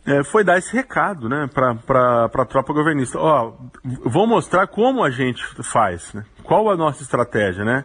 é, 0.07 0.25
foi 0.25 0.43
dar 0.43 0.59
esse 0.59 0.73
recado, 0.75 1.29
né, 1.29 1.49
para 1.53 2.25
a 2.25 2.45
tropa 2.47 2.73
governista. 2.73 3.19
Ó, 3.19 3.53
vou 4.05 4.27
mostrar 4.27 4.67
como 4.67 5.05
a 5.05 5.11
gente 5.11 5.45
faz, 5.63 6.13
né? 6.13 6.25
Qual 6.43 6.71
a 6.71 6.77
nossa 6.77 7.03
estratégia, 7.03 7.65
né? 7.65 7.85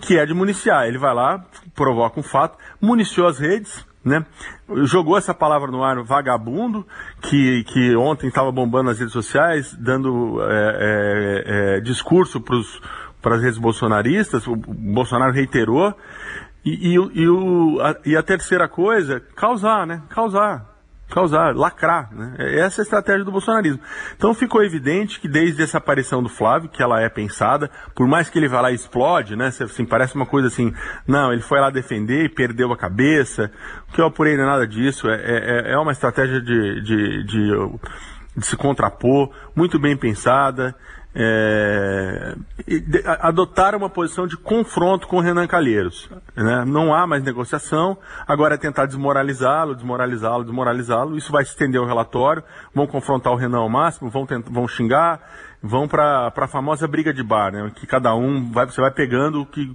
Que 0.00 0.18
é 0.18 0.26
de 0.26 0.34
municiar. 0.34 0.86
Ele 0.86 0.98
vai 0.98 1.14
lá, 1.14 1.44
provoca 1.74 2.18
um 2.18 2.22
fato, 2.22 2.58
municiou 2.80 3.28
as 3.28 3.38
redes, 3.38 3.86
né? 4.04 4.24
Jogou 4.84 5.16
essa 5.16 5.32
palavra 5.32 5.70
no 5.70 5.82
ar, 5.82 6.02
vagabundo, 6.02 6.86
que, 7.22 7.64
que 7.64 7.96
ontem 7.96 8.28
estava 8.28 8.52
bombando 8.52 8.90
nas 8.90 8.98
redes 8.98 9.12
sociais, 9.12 9.74
dando 9.80 10.42
é, 10.42 10.46
é, 10.46 11.44
é, 11.76 11.80
discurso 11.80 12.42
para 13.22 13.36
as 13.36 13.42
redes 13.42 13.58
bolsonaristas, 13.58 14.46
o 14.46 14.54
Bolsonaro 14.56 15.32
reiterou. 15.32 15.94
E, 16.64 16.92
e, 16.92 16.94
e, 16.94 17.28
o, 17.28 17.80
a, 17.80 17.96
e 18.06 18.16
a 18.16 18.22
terceira 18.22 18.68
coisa, 18.68 19.20
causar, 19.34 19.86
né? 19.86 20.02
Causar 20.08 20.73
causar, 21.10 21.54
lacrar. 21.54 22.12
Né? 22.12 22.34
É, 22.38 22.60
essa 22.60 22.80
é 22.80 22.82
a 22.82 22.84
estratégia 22.84 23.24
do 23.24 23.32
bolsonarismo. 23.32 23.80
Então 24.16 24.34
ficou 24.34 24.62
evidente 24.62 25.20
que 25.20 25.28
desde 25.28 25.62
essa 25.62 25.78
aparição 25.78 26.22
do 26.22 26.28
Flávio, 26.28 26.68
que 26.68 26.82
ela 26.82 27.00
é 27.00 27.08
pensada, 27.08 27.70
por 27.94 28.06
mais 28.06 28.28
que 28.28 28.38
ele 28.38 28.48
vá 28.48 28.60
lá 28.60 28.72
e 28.72 28.74
explode, 28.74 29.36
né? 29.36 29.46
Assim, 29.46 29.84
parece 29.84 30.14
uma 30.14 30.26
coisa 30.26 30.48
assim, 30.48 30.72
não, 31.06 31.32
ele 31.32 31.42
foi 31.42 31.60
lá 31.60 31.70
defender 31.70 32.24
e 32.24 32.28
perdeu 32.28 32.72
a 32.72 32.76
cabeça. 32.76 33.50
O 33.88 33.92
que 33.92 34.00
eu 34.00 34.06
apurei 34.06 34.36
não 34.36 34.44
é 34.44 34.46
nada 34.46 34.66
disso, 34.66 35.08
é, 35.08 35.14
é, 35.14 35.72
é 35.72 35.78
uma 35.78 35.92
estratégia 35.92 36.40
de, 36.40 36.80
de, 36.82 37.24
de, 37.24 37.56
de 38.36 38.46
se 38.46 38.56
contrapor, 38.56 39.30
muito 39.54 39.78
bem 39.78 39.96
pensada 39.96 40.74
é, 41.14 42.34
adotar 43.20 43.76
uma 43.76 43.88
posição 43.88 44.26
de 44.26 44.36
confronto 44.36 45.06
com 45.06 45.18
o 45.18 45.20
Renan 45.20 45.46
Calheiros. 45.46 46.10
Né? 46.34 46.64
Não 46.66 46.92
há 46.92 47.06
mais 47.06 47.22
negociação, 47.22 47.96
agora 48.26 48.54
é 48.54 48.58
tentar 48.58 48.86
desmoralizá-lo, 48.86 49.74
desmoralizá-lo, 49.74 50.44
desmoralizá-lo. 50.44 51.16
Isso 51.16 51.30
vai 51.30 51.42
estender 51.44 51.80
ao 51.80 51.86
relatório, 51.86 52.42
vão 52.74 52.86
confrontar 52.86 53.32
o 53.32 53.36
Renan 53.36 53.58
ao 53.58 53.68
máximo, 53.68 54.10
vão, 54.10 54.26
tentar, 54.26 54.50
vão 54.50 54.66
xingar, 54.66 55.20
vão 55.66 55.88
para 55.88 56.30
a 56.36 56.46
famosa 56.46 56.86
briga 56.86 57.12
de 57.12 57.22
bar, 57.22 57.50
né? 57.50 57.72
Que 57.74 57.86
cada 57.86 58.14
um 58.14 58.52
vai, 58.52 58.66
você 58.66 58.82
vai 58.82 58.90
pegando 58.90 59.40
o 59.40 59.46
que, 59.46 59.74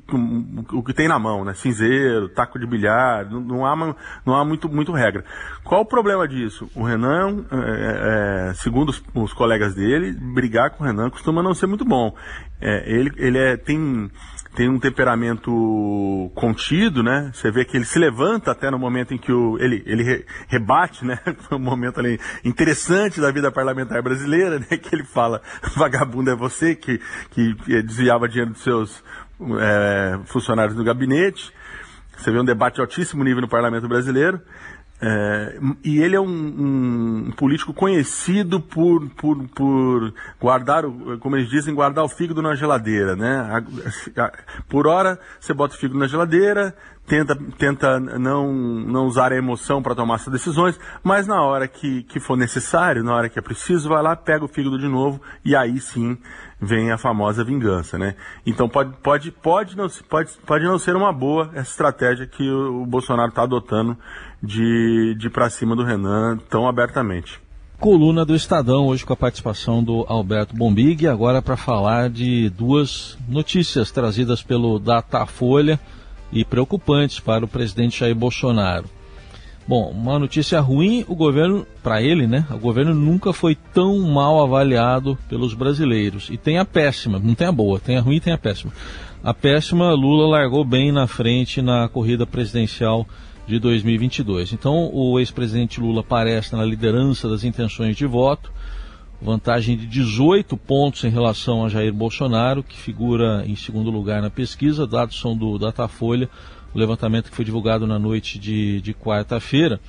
o, 0.71 0.83
que 0.83 0.93
tem 0.93 1.07
na 1.07 1.17
mão, 1.17 1.43
né? 1.43 1.55
Cinzeiro, 1.55 2.29
taco 2.29 2.59
de 2.59 2.67
bilhar, 2.67 3.27
não, 3.27 3.41
não 3.41 3.65
há, 3.65 3.95
não 4.23 4.35
há 4.35 4.45
muito, 4.45 4.69
muito 4.69 4.91
regra. 4.91 5.25
Qual 5.63 5.81
o 5.81 5.85
problema 5.85 6.27
disso? 6.27 6.69
O 6.75 6.83
Renan, 6.83 7.43
é, 7.51 8.49
é, 8.49 8.53
segundo 8.53 8.89
os, 8.89 9.03
os, 9.15 9.33
colegas 9.33 9.73
dele, 9.73 10.11
brigar 10.11 10.69
com 10.69 10.83
o 10.83 10.87
Renan 10.87 11.09
costuma 11.09 11.41
não 11.41 11.55
ser 11.55 11.65
muito 11.65 11.83
bom. 11.83 12.15
É, 12.61 12.83
ele, 12.87 13.11
ele 13.17 13.39
é, 13.39 13.57
tem 13.57 14.11
tem 14.59 14.67
um 14.67 14.77
temperamento 14.77 16.29
contido, 16.35 17.01
né? 17.01 17.31
Você 17.33 17.49
vê 17.49 17.63
que 17.63 17.77
ele 17.77 17.85
se 17.85 17.97
levanta 17.97 18.51
até 18.51 18.69
no 18.69 18.77
momento 18.77 19.13
em 19.13 19.17
que 19.17 19.31
o, 19.31 19.57
ele, 19.57 19.81
ele 19.85 20.03
re, 20.03 20.25
rebate, 20.49 21.05
né? 21.05 21.17
Um 21.49 21.57
momento 21.57 22.01
ali 22.01 22.19
interessante 22.43 23.21
da 23.21 23.31
vida 23.31 23.49
parlamentar 23.49 24.03
brasileira, 24.03 24.59
né? 24.59 24.65
Que 24.65 24.93
ele 24.93 25.05
fala, 25.05 25.41
vagabundo 25.77 26.29
é 26.29 26.35
você 26.35 26.75
que, 26.75 26.99
que 27.31 27.53
desviava 27.83 28.27
dinheiro 28.27 28.51
dos 28.51 28.61
seus 28.61 29.01
é, 29.61 30.19
funcionários 30.25 30.75
do 30.75 30.83
gabinete. 30.83 31.53
Você 32.17 32.29
vê 32.29 32.37
um 32.37 32.43
debate 32.43 32.75
de 32.75 32.81
altíssimo 32.81 33.23
nível 33.23 33.39
no 33.39 33.47
parlamento 33.47 33.87
brasileiro. 33.87 34.41
É, 35.01 35.57
e 35.81 35.99
ele 35.99 36.15
é 36.15 36.19
um, 36.19 36.25
um, 37.27 37.31
político 37.31 37.73
conhecido 37.73 38.59
por, 38.59 39.09
por, 39.11 39.47
por 39.49 40.13
guardar, 40.41 40.83
como 41.21 41.37
eles 41.37 41.49
dizem, 41.49 41.73
guardar 41.73 42.03
o 42.03 42.09
fígado 42.09 42.41
na 42.41 42.53
geladeira, 42.53 43.15
né? 43.15 43.63
A, 44.17 44.23
a, 44.25 44.31
por 44.67 44.87
hora, 44.87 45.17
você 45.39 45.53
bota 45.53 45.73
o 45.73 45.77
fígado 45.77 45.97
na 45.97 46.05
geladeira, 46.05 46.75
tenta, 47.07 47.35
tenta 47.57 47.99
não, 47.99 48.53
não 48.53 49.07
usar 49.07 49.31
a 49.31 49.37
emoção 49.37 49.81
para 49.81 49.95
tomar 49.95 50.15
essas 50.15 50.31
decisões, 50.33 50.79
mas 51.01 51.25
na 51.25 51.41
hora 51.41 51.65
que, 51.67 52.03
que 52.03 52.19
for 52.19 52.37
necessário, 52.37 53.03
na 53.03 53.15
hora 53.15 53.29
que 53.29 53.39
é 53.39 53.41
preciso, 53.41 53.87
vai 53.87 54.03
lá, 54.03 54.17
pega 54.17 54.43
o 54.43 54.49
fígado 54.49 54.77
de 54.77 54.87
novo 54.87 55.21
e 55.43 55.55
aí 55.55 55.79
sim 55.79 56.17
vem 56.61 56.91
a 56.91 56.97
famosa 56.97 57.43
vingança, 57.43 57.97
né? 57.97 58.15
Então 58.45 58.67
pode, 58.67 58.93
pode, 59.01 59.31
pode, 59.31 59.77
não, 59.77 59.87
pode, 60.09 60.31
pode 60.45 60.65
não 60.65 60.77
ser 60.77 60.95
uma 60.95 61.13
boa 61.13 61.49
essa 61.53 61.71
estratégia 61.71 62.27
que 62.27 62.47
o, 62.49 62.83
o 62.83 62.85
Bolsonaro 62.85 63.29
está 63.29 63.43
adotando 63.43 63.97
de, 64.41 65.15
de 65.15 65.27
ir 65.27 65.29
para 65.29 65.49
cima 65.49 65.75
do 65.75 65.83
Renan 65.83 66.37
tão 66.49 66.67
abertamente. 66.67 67.39
Coluna 67.79 68.25
do 68.25 68.35
Estadão, 68.35 68.87
hoje 68.87 69.05
com 69.05 69.13
a 69.13 69.17
participação 69.17 69.81
do 69.81 70.05
Alberto 70.09 70.53
Bombig, 70.53 71.07
agora 71.07 71.41
para 71.41 71.55
falar 71.55 72.09
de 72.09 72.49
duas 72.49 73.17
notícias 73.27 73.89
trazidas 73.89 74.43
pelo 74.43 74.79
Datafolha 74.79 75.79
e 76.31 76.43
preocupantes 76.43 77.21
para 77.21 77.45
o 77.45 77.47
presidente 77.47 77.99
Jair 77.99 78.13
Bolsonaro. 78.13 78.89
Bom, 79.65 79.91
uma 79.91 80.17
notícia 80.17 80.59
ruim, 80.59 81.05
o 81.07 81.15
governo, 81.15 81.65
para 81.83 82.01
ele, 82.01 82.25
né? 82.25 82.43
O 82.49 82.57
governo 82.57 82.93
nunca 82.93 83.31
foi 83.31 83.55
tão 83.55 83.99
mal 83.99 84.41
avaliado 84.41 85.15
pelos 85.29 85.53
brasileiros. 85.53 86.27
E 86.31 86.37
tem 86.37 86.57
a 86.57 86.65
péssima, 86.65 87.19
não 87.19 87.35
tem 87.35 87.47
a 87.47 87.51
boa, 87.51 87.79
tem 87.79 87.95
a 87.95 88.01
ruim 88.01 88.15
e 88.15 88.19
tem 88.19 88.33
a 88.33 88.37
péssima. 88.37 88.73
A 89.23 89.31
péssima, 89.31 89.93
Lula 89.93 90.27
largou 90.27 90.65
bem 90.65 90.91
na 90.91 91.05
frente 91.05 91.61
na 91.61 91.87
corrida 91.87 92.25
presidencial 92.25 93.07
de 93.49 93.57
2022. 93.57 94.53
Então, 94.53 94.91
o 94.93 95.19
ex-presidente 95.19 95.81
Lula 95.81 96.01
aparece 96.01 96.55
na 96.55 96.63
liderança 96.63 97.27
das 97.27 97.43
intenções 97.43 97.97
de 97.97 98.05
voto, 98.05 98.51
vantagem 99.19 99.75
de 99.75 99.87
18 99.87 100.55
pontos 100.55 101.03
em 101.03 101.09
relação 101.09 101.65
a 101.65 101.69
Jair 101.69 101.91
Bolsonaro, 101.91 102.61
que 102.61 102.77
figura 102.77 103.43
em 103.47 103.55
segundo 103.55 103.89
lugar 103.89 104.21
na 104.21 104.29
pesquisa, 104.29 104.85
dados 104.85 105.19
são 105.19 105.35
do 105.35 105.57
Datafolha, 105.57 106.29
o 106.75 106.77
levantamento 106.77 107.31
que 107.31 107.35
foi 107.35 107.43
divulgado 107.43 107.87
na 107.87 107.97
noite 107.97 108.37
de, 108.37 108.79
de 108.81 108.93
quarta-feira. 108.93 109.79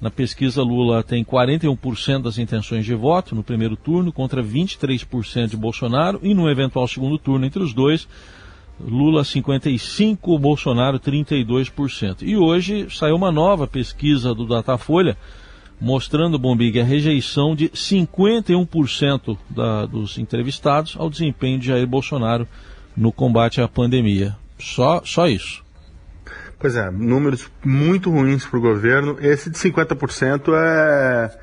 Na 0.00 0.10
pesquisa, 0.10 0.60
Lula 0.60 1.02
tem 1.04 1.24
41% 1.24 2.22
das 2.22 2.38
intenções 2.38 2.84
de 2.84 2.94
voto 2.94 3.36
no 3.36 3.44
primeiro 3.44 3.76
turno, 3.76 4.12
contra 4.12 4.42
23% 4.42 5.46
de 5.46 5.56
Bolsonaro, 5.56 6.18
e 6.24 6.34
no 6.34 6.50
eventual 6.50 6.88
segundo 6.88 7.16
turno 7.18 7.46
entre 7.46 7.62
os 7.62 7.72
dois, 7.72 8.08
Lula 8.80 9.22
55%, 9.22 10.38
Bolsonaro 10.38 10.98
32%. 10.98 12.22
E 12.22 12.36
hoje 12.36 12.86
saiu 12.90 13.16
uma 13.16 13.32
nova 13.32 13.66
pesquisa 13.66 14.34
do 14.34 14.46
Datafolha, 14.46 15.16
mostrando, 15.80 16.38
Bombig, 16.38 16.80
a 16.80 16.84
rejeição 16.84 17.54
de 17.54 17.68
51% 17.70 19.36
da, 19.48 19.86
dos 19.86 20.18
entrevistados 20.18 20.96
ao 20.98 21.10
desempenho 21.10 21.58
de 21.58 21.68
Jair 21.68 21.86
Bolsonaro 21.86 22.46
no 22.96 23.12
combate 23.12 23.60
à 23.60 23.68
pandemia. 23.68 24.36
Só, 24.58 25.02
só 25.04 25.28
isso. 25.28 25.64
Pois 26.58 26.74
é, 26.74 26.90
números 26.90 27.50
muito 27.64 28.10
ruins 28.10 28.46
para 28.46 28.58
o 28.58 28.62
governo. 28.62 29.18
Esse 29.20 29.50
de 29.50 29.58
50% 29.58 30.52
é. 30.54 31.38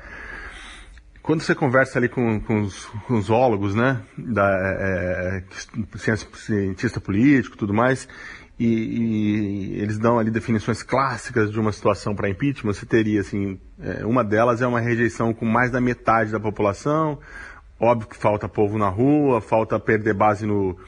Quando 1.24 1.40
você 1.40 1.54
conversa 1.54 1.98
ali 1.98 2.06
com, 2.06 2.38
com, 2.38 2.60
os, 2.60 2.84
com 3.06 3.14
os 3.14 3.74
né, 3.74 4.02
da, 4.16 4.46
é, 4.46 5.38
é 5.38 6.16
cientista 6.36 7.00
político 7.00 7.56
tudo 7.56 7.72
mais, 7.72 8.06
e, 8.58 8.66
e, 8.66 9.80
eles 9.80 9.98
dão 9.98 10.18
ali 10.18 10.30
definições 10.30 10.82
clássicas 10.82 11.50
de 11.50 11.58
uma 11.58 11.72
situação 11.72 12.14
para 12.14 12.28
impeachment, 12.28 12.74
você 12.74 12.84
teria, 12.84 13.22
assim, 13.22 13.58
é, 13.80 14.04
uma 14.04 14.22
delas 14.22 14.60
é 14.60 14.66
uma 14.66 14.80
rejeição 14.80 15.32
com 15.32 15.46
mais 15.46 15.70
da 15.70 15.80
metade 15.80 16.30
da 16.30 16.38
população, 16.38 17.18
óbvio 17.80 18.06
que 18.06 18.18
falta 18.18 18.46
povo 18.46 18.76
na 18.76 18.90
rua, 18.90 19.40
falta 19.40 19.80
perder 19.80 20.12
base 20.12 20.44
no, 20.44 20.78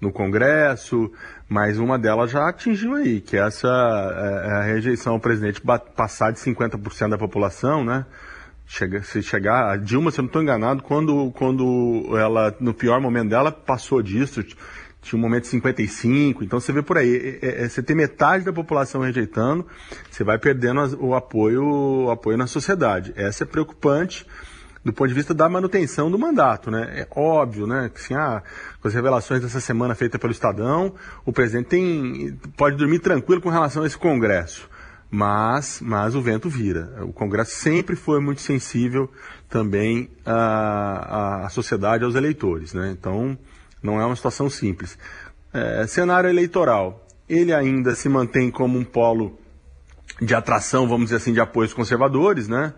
no 0.00 0.10
Congresso, 0.10 1.08
mas 1.48 1.78
uma 1.78 1.96
delas 1.96 2.32
já 2.32 2.48
atingiu 2.48 2.96
aí, 2.96 3.20
que 3.20 3.36
é 3.36 3.46
essa 3.46 3.68
é, 3.68 4.48
é 4.48 4.52
a 4.54 4.62
rejeição 4.62 5.12
ao 5.12 5.20
presidente 5.20 5.62
passar 5.94 6.32
de 6.32 6.40
50% 6.40 7.10
da 7.10 7.16
população, 7.16 7.84
né? 7.84 8.04
Chega, 8.66 9.02
se 9.02 9.22
chegar, 9.22 9.70
a 9.70 9.76
Dilma, 9.76 10.10
se 10.10 10.18
eu 10.18 10.22
não 10.22 10.26
estou 10.28 10.42
enganado, 10.42 10.82
quando, 10.82 11.30
quando 11.32 12.16
ela, 12.16 12.54
no 12.58 12.72
pior 12.72 13.00
momento 13.00 13.28
dela, 13.28 13.52
passou 13.52 14.02
disso, 14.02 14.42
tinha 15.04 15.18
um 15.18 15.22
momento 15.22 15.42
de 15.42 15.48
55, 15.48 16.42
então 16.42 16.58
você 16.58 16.72
vê 16.72 16.82
por 16.82 16.96
aí, 16.96 17.38
é, 17.42 17.64
é, 17.64 17.68
você 17.68 17.82
tem 17.82 17.94
metade 17.94 18.44
da 18.44 18.52
população 18.52 19.02
rejeitando, 19.02 19.66
você 20.10 20.24
vai 20.24 20.38
perdendo 20.38 20.98
o 20.98 21.14
apoio, 21.14 21.62
o 22.06 22.10
apoio 22.10 22.38
na 22.38 22.46
sociedade. 22.46 23.12
Essa 23.14 23.44
é 23.44 23.46
preocupante 23.46 24.26
do 24.82 24.92
ponto 24.92 25.08
de 25.08 25.14
vista 25.14 25.32
da 25.32 25.48
manutenção 25.48 26.10
do 26.10 26.18
mandato, 26.18 26.70
né? 26.70 26.90
É 26.94 27.08
óbvio, 27.10 27.66
né, 27.66 27.90
que 27.92 28.00
assim, 28.00 28.14
ah, 28.14 28.42
com 28.80 28.88
as 28.88 28.94
revelações 28.94 29.40
dessa 29.40 29.60
semana 29.60 29.94
feitas 29.94 30.20
pelo 30.20 30.32
Estadão, 30.32 30.94
o 31.24 31.32
presidente 31.32 31.68
tem, 31.68 32.38
pode 32.56 32.76
dormir 32.76 32.98
tranquilo 32.98 33.40
com 33.40 33.48
relação 33.48 33.82
a 33.82 33.86
esse 33.86 33.96
Congresso. 33.96 34.68
Mas, 35.16 35.80
mas 35.80 36.16
o 36.16 36.20
vento 36.20 36.48
vira. 36.48 36.92
O 37.02 37.12
Congresso 37.12 37.52
sempre 37.52 37.94
foi 37.94 38.18
muito 38.18 38.40
sensível 38.40 39.08
também 39.48 40.10
à, 40.26 41.44
à 41.44 41.48
sociedade, 41.50 42.02
aos 42.02 42.16
eleitores, 42.16 42.74
né? 42.74 42.90
Então, 42.98 43.38
não 43.80 44.00
é 44.00 44.04
uma 44.04 44.16
situação 44.16 44.50
simples. 44.50 44.98
É, 45.52 45.86
cenário 45.86 46.28
eleitoral. 46.28 47.06
Ele 47.28 47.54
ainda 47.54 47.94
se 47.94 48.08
mantém 48.08 48.50
como 48.50 48.76
um 48.76 48.82
polo 48.82 49.38
de 50.20 50.34
atração, 50.34 50.88
vamos 50.88 51.04
dizer 51.04 51.18
assim, 51.18 51.32
de 51.32 51.38
apoios 51.38 51.72
conservadores, 51.72 52.48
né? 52.48 52.74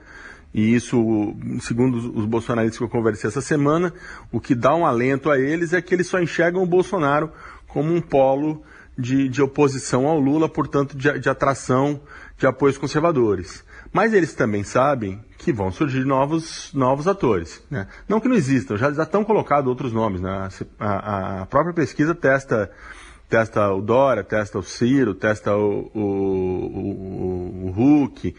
E 0.52 0.74
isso, 0.74 1.34
segundo 1.62 1.96
os 2.18 2.26
bolsonaristas 2.26 2.76
que 2.76 2.84
eu 2.84 2.88
conversei 2.90 3.28
essa 3.28 3.40
semana, 3.40 3.94
o 4.30 4.38
que 4.38 4.54
dá 4.54 4.74
um 4.74 4.84
alento 4.84 5.30
a 5.30 5.38
eles 5.38 5.72
é 5.72 5.80
que 5.80 5.94
eles 5.94 6.06
só 6.06 6.20
enxergam 6.20 6.62
o 6.62 6.66
Bolsonaro 6.66 7.32
como 7.66 7.94
um 7.94 8.00
polo 8.02 8.62
de, 8.98 9.28
de 9.28 9.42
oposição 9.42 10.06
ao 10.06 10.18
Lula, 10.18 10.48
portanto, 10.48 10.96
de, 10.96 11.18
de 11.18 11.28
atração 11.28 12.00
de 12.38 12.46
apoios 12.46 12.76
conservadores. 12.76 13.64
Mas 13.92 14.12
eles 14.12 14.34
também 14.34 14.62
sabem 14.62 15.24
que 15.38 15.52
vão 15.52 15.70
surgir 15.70 16.04
novos, 16.04 16.70
novos 16.74 17.08
atores. 17.08 17.62
Né? 17.70 17.86
Não 18.08 18.20
que 18.20 18.28
não 18.28 18.36
existam, 18.36 18.76
já, 18.76 18.90
estão 18.90 19.24
colocados 19.24 19.68
outros 19.68 19.92
nomes. 19.92 20.20
Né? 20.20 20.48
A, 20.78 21.42
a, 21.42 21.46
própria 21.46 21.72
pesquisa 21.72 22.14
testa, 22.14 22.70
testa 23.28 23.72
o 23.72 23.80
Dória, 23.80 24.22
testa 24.22 24.58
o 24.58 24.62
Ciro, 24.62 25.14
testa 25.14 25.56
o, 25.56 25.90
o, 25.94 26.00
o, 26.00 27.66
o 27.66 27.70
Hulk. 27.70 28.34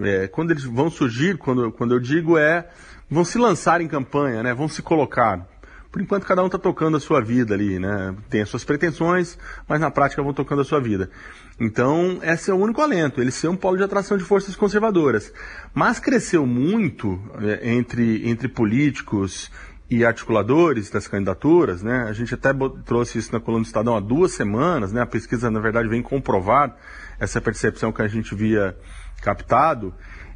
É, 0.00 0.26
quando 0.28 0.50
eles 0.50 0.64
vão 0.64 0.90
surgir, 0.90 1.36
quando, 1.36 1.70
quando 1.70 1.94
eu 1.94 2.00
digo 2.00 2.38
é, 2.38 2.68
vão 3.10 3.24
se 3.24 3.38
lançar 3.38 3.80
em 3.80 3.88
campanha, 3.88 4.42
né? 4.42 4.54
vão 4.54 4.68
se 4.68 4.82
colocar. 4.82 5.46
Por 5.94 6.02
enquanto, 6.02 6.26
cada 6.26 6.42
um 6.42 6.46
está 6.46 6.58
tocando 6.58 6.96
a 6.96 7.00
sua 7.00 7.20
vida 7.20 7.54
ali, 7.54 7.78
né? 7.78 8.16
Tem 8.28 8.42
as 8.42 8.48
suas 8.48 8.64
pretensões, 8.64 9.38
mas 9.68 9.80
na 9.80 9.92
prática 9.92 10.20
vão 10.20 10.34
tocando 10.34 10.62
a 10.62 10.64
sua 10.64 10.80
vida. 10.80 11.08
Então, 11.60 12.18
esse 12.20 12.50
é 12.50 12.52
o 12.52 12.56
único 12.56 12.82
alento, 12.82 13.20
ele 13.20 13.30
ser 13.30 13.46
um 13.46 13.54
polo 13.54 13.76
de 13.76 13.84
atração 13.84 14.16
de 14.18 14.24
forças 14.24 14.56
conservadoras. 14.56 15.32
Mas 15.72 16.00
cresceu 16.00 16.44
muito 16.44 17.22
é, 17.40 17.72
entre, 17.72 18.28
entre 18.28 18.48
políticos 18.48 19.52
e 19.88 20.04
articuladores 20.04 20.90
das 20.90 21.06
candidaturas, 21.06 21.80
né? 21.80 22.06
A 22.08 22.12
gente 22.12 22.34
até 22.34 22.50
trouxe 22.84 23.18
isso 23.18 23.32
na 23.32 23.38
coluna 23.38 23.62
do 23.62 23.66
Estadão 23.68 23.96
há 23.96 24.00
duas 24.00 24.32
semanas, 24.32 24.92
né? 24.92 25.00
A 25.00 25.06
pesquisa, 25.06 25.48
na 25.48 25.60
verdade, 25.60 25.86
vem 25.86 26.02
comprovar 26.02 26.76
essa 27.20 27.40
percepção 27.40 27.92
que 27.92 28.02
a 28.02 28.08
gente 28.08 28.34
via 28.34 28.76
captado, 29.22 29.94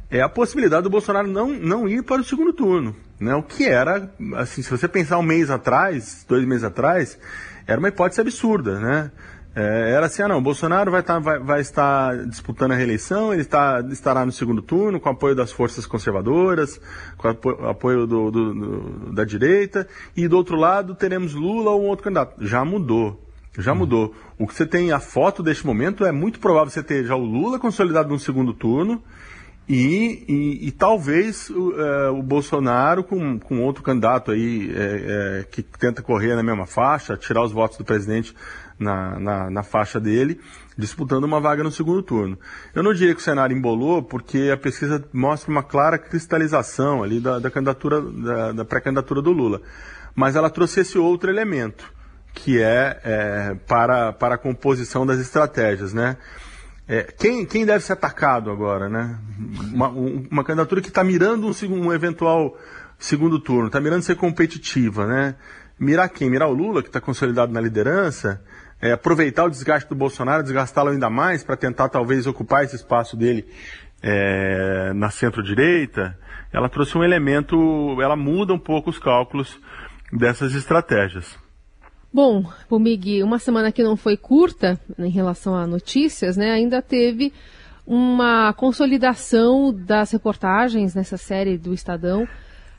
é 0.09 0.21
a 0.21 0.29
possibilidade 0.29 0.83
do 0.83 0.89
Bolsonaro 0.89 1.27
não, 1.27 1.49
não 1.49 1.85
ir 1.85 2.01
para 2.01 2.21
o 2.21 2.23
segundo 2.23 2.53
turno, 2.53 2.95
né? 3.19 3.35
O 3.35 3.43
que 3.43 3.65
era, 3.65 4.09
assim, 4.35 4.61
se 4.61 4.69
você 4.69 4.87
pensar 4.87 5.17
um 5.17 5.23
mês 5.23 5.49
atrás, 5.49 6.25
dois 6.27 6.45
meses 6.45 6.63
atrás, 6.63 7.19
era 7.67 7.79
uma 7.79 7.89
hipótese 7.89 8.21
absurda, 8.21 8.79
né? 8.79 9.11
É, 9.55 9.91
era 9.91 10.05
assim, 10.05 10.21
ah 10.21 10.27
não, 10.27 10.37
o 10.37 10.41
Bolsonaro 10.41 10.91
vai, 10.91 11.01
tá, 11.01 11.17
vai, 11.19 11.39
vai 11.39 11.59
estar 11.59 12.15
disputando 12.27 12.71
a 12.71 12.75
reeleição, 12.75 13.33
ele 13.33 13.41
está, 13.41 13.83
estará 13.89 14.25
no 14.25 14.31
segundo 14.31 14.61
turno, 14.61 14.99
com 14.99 15.09
apoio 15.09 15.35
das 15.35 15.51
forças 15.51 15.85
conservadoras, 15.85 16.79
com 17.17 17.27
apoio, 17.27 17.67
apoio 17.67 18.07
do, 18.07 18.31
do, 18.31 18.53
do, 18.53 19.13
da 19.13 19.25
direita, 19.25 19.87
e 20.15 20.27
do 20.27 20.37
outro 20.37 20.55
lado 20.55 20.95
teremos 20.95 21.33
Lula 21.33 21.71
ou 21.71 21.83
um 21.83 21.87
outro 21.87 22.03
candidato. 22.03 22.35
Já 22.45 22.63
mudou. 22.63 23.25
Já 23.57 23.73
mudou. 23.73 24.13
O 24.37 24.47
que 24.47 24.53
você 24.53 24.65
tem, 24.65 24.91
a 24.91 24.99
foto 24.99 25.41
deste 25.43 25.65
momento, 25.65 26.05
é 26.05 26.11
muito 26.11 26.39
provável 26.39 26.69
você 26.69 26.83
ter 26.83 27.03
já 27.03 27.15
o 27.15 27.25
Lula 27.25 27.59
consolidado 27.59 28.07
no 28.07 28.19
segundo 28.19 28.53
turno 28.53 29.03
e, 29.69 30.25
e, 30.27 30.67
e 30.67 30.71
talvez 30.71 31.51
o, 31.51 31.79
é, 31.79 32.09
o, 32.09 32.23
Bolsonaro 32.23 33.03
com, 33.03 33.37
com 33.37 33.61
outro 33.61 33.83
candidato 33.83 34.31
aí 34.31 34.71
é, 34.75 35.41
é, 35.41 35.43
que 35.43 35.61
tenta 35.61 36.01
correr 36.01 36.35
na 36.35 36.41
mesma 36.41 36.65
faixa, 36.65 37.15
tirar 37.15 37.43
os 37.43 37.51
votos 37.51 37.77
do 37.77 37.85
presidente 37.85 38.35
na, 38.79 39.19
na, 39.19 39.49
na, 39.51 39.61
faixa 39.61 39.99
dele, 39.99 40.41
disputando 40.75 41.25
uma 41.25 41.39
vaga 41.39 41.63
no 41.63 41.71
segundo 41.71 42.01
turno. 42.01 42.35
Eu 42.73 42.81
não 42.81 42.95
diria 42.95 43.13
que 43.13 43.21
o 43.21 43.23
cenário 43.23 43.55
embolou, 43.55 44.01
porque 44.01 44.49
a 44.51 44.57
pesquisa 44.57 45.07
mostra 45.13 45.51
uma 45.51 45.61
clara 45.61 45.99
cristalização 45.99 47.03
ali 47.03 47.19
da, 47.19 47.37
da 47.37 47.51
candidatura, 47.51 48.01
da, 48.01 48.51
da 48.53 48.65
pré-candidatura 48.65 49.21
do 49.21 49.31
Lula. 49.31 49.61
Mas 50.15 50.35
ela 50.35 50.49
trouxe 50.49 50.79
esse 50.79 50.97
outro 50.97 51.29
elemento, 51.29 51.93
que 52.33 52.59
é, 52.59 52.99
é 53.03 53.55
para, 53.67 54.13
para 54.13 54.33
a 54.33 54.37
composição 54.37 55.05
das 55.05 55.19
estratégias, 55.19 55.93
né? 55.93 56.17
É, 56.91 57.03
quem, 57.03 57.45
quem 57.45 57.67
deve 57.67 57.83
ser 57.83 57.93
atacado 57.93 58.49
agora, 58.49 58.89
né? 58.89 59.15
Uma, 59.71 59.89
uma 59.89 60.43
candidatura 60.43 60.81
que 60.81 60.87
está 60.87 61.03
mirando 61.03 61.47
um, 61.47 61.85
um, 61.85 61.93
eventual 61.93 62.57
segundo 62.97 63.39
turno, 63.39 63.67
está 63.67 63.79
mirando 63.79 64.01
ser 64.01 64.15
competitiva, 64.15 65.05
né? 65.05 65.35
Mirar 65.79 66.09
quem? 66.09 66.31
Mirar 66.31 66.49
o 66.49 66.53
Lula, 66.53 66.81
que 66.81 66.89
está 66.89 66.99
consolidado 66.99 67.53
na 67.53 67.61
liderança, 67.61 68.43
é, 68.81 68.91
aproveitar 68.91 69.45
o 69.45 69.51
desgaste 69.51 69.87
do 69.87 69.93
Bolsonaro, 69.93 70.41
desgastá-lo 70.41 70.89
ainda 70.89 71.11
mais 71.11 71.43
para 71.43 71.55
tentar 71.55 71.89
talvez 71.89 72.25
ocupar 72.25 72.63
esse 72.63 72.75
espaço 72.75 73.15
dele 73.15 73.45
é, 74.01 74.91
na 74.95 75.11
centro-direita, 75.11 76.17
ela 76.51 76.67
trouxe 76.67 76.97
um 76.97 77.03
elemento, 77.03 78.01
ela 78.01 78.15
muda 78.15 78.51
um 78.51 78.59
pouco 78.59 78.89
os 78.89 78.97
cálculos 78.97 79.59
dessas 80.11 80.55
estratégias. 80.55 81.37
Bom, 82.11 82.43
Bumig, 82.67 83.21
uma 83.21 83.37
semana 83.37 83.71
que 83.71 83.83
não 83.83 83.95
foi 83.95 84.17
curta 84.17 84.79
em 84.97 85.11
relação 85.11 85.53
a 85.53 85.67
notícias, 85.67 86.35
né? 86.35 86.51
Ainda 86.51 86.81
teve 86.81 87.31
uma 87.85 88.51
consolidação 88.53 89.71
das 89.71 90.11
reportagens 90.11 90.95
nessa 90.95 91.17
série 91.17 91.55
do 91.55 91.71
Estadão 91.71 92.27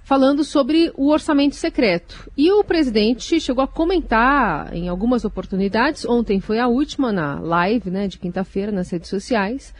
falando 0.03 0.43
sobre 0.43 0.93
o 0.97 1.11
orçamento 1.11 1.55
secreto. 1.55 2.29
E 2.37 2.51
o 2.51 2.65
presidente 2.65 3.41
chegou 3.41 3.63
a 3.63 3.69
comentar 3.69 4.75
em 4.75 4.89
algumas 4.89 5.25
oportunidades, 5.25 6.05
ontem 6.05 6.41
foi 6.41 6.59
a 6.59 6.67
última 6.67 7.13
na 7.13 7.39
live 7.39 7.89
né, 7.89 8.09
de 8.09 8.19
quinta-feira 8.19 8.73
nas 8.73 8.91
redes 8.91 9.09
sociais, 9.09 9.73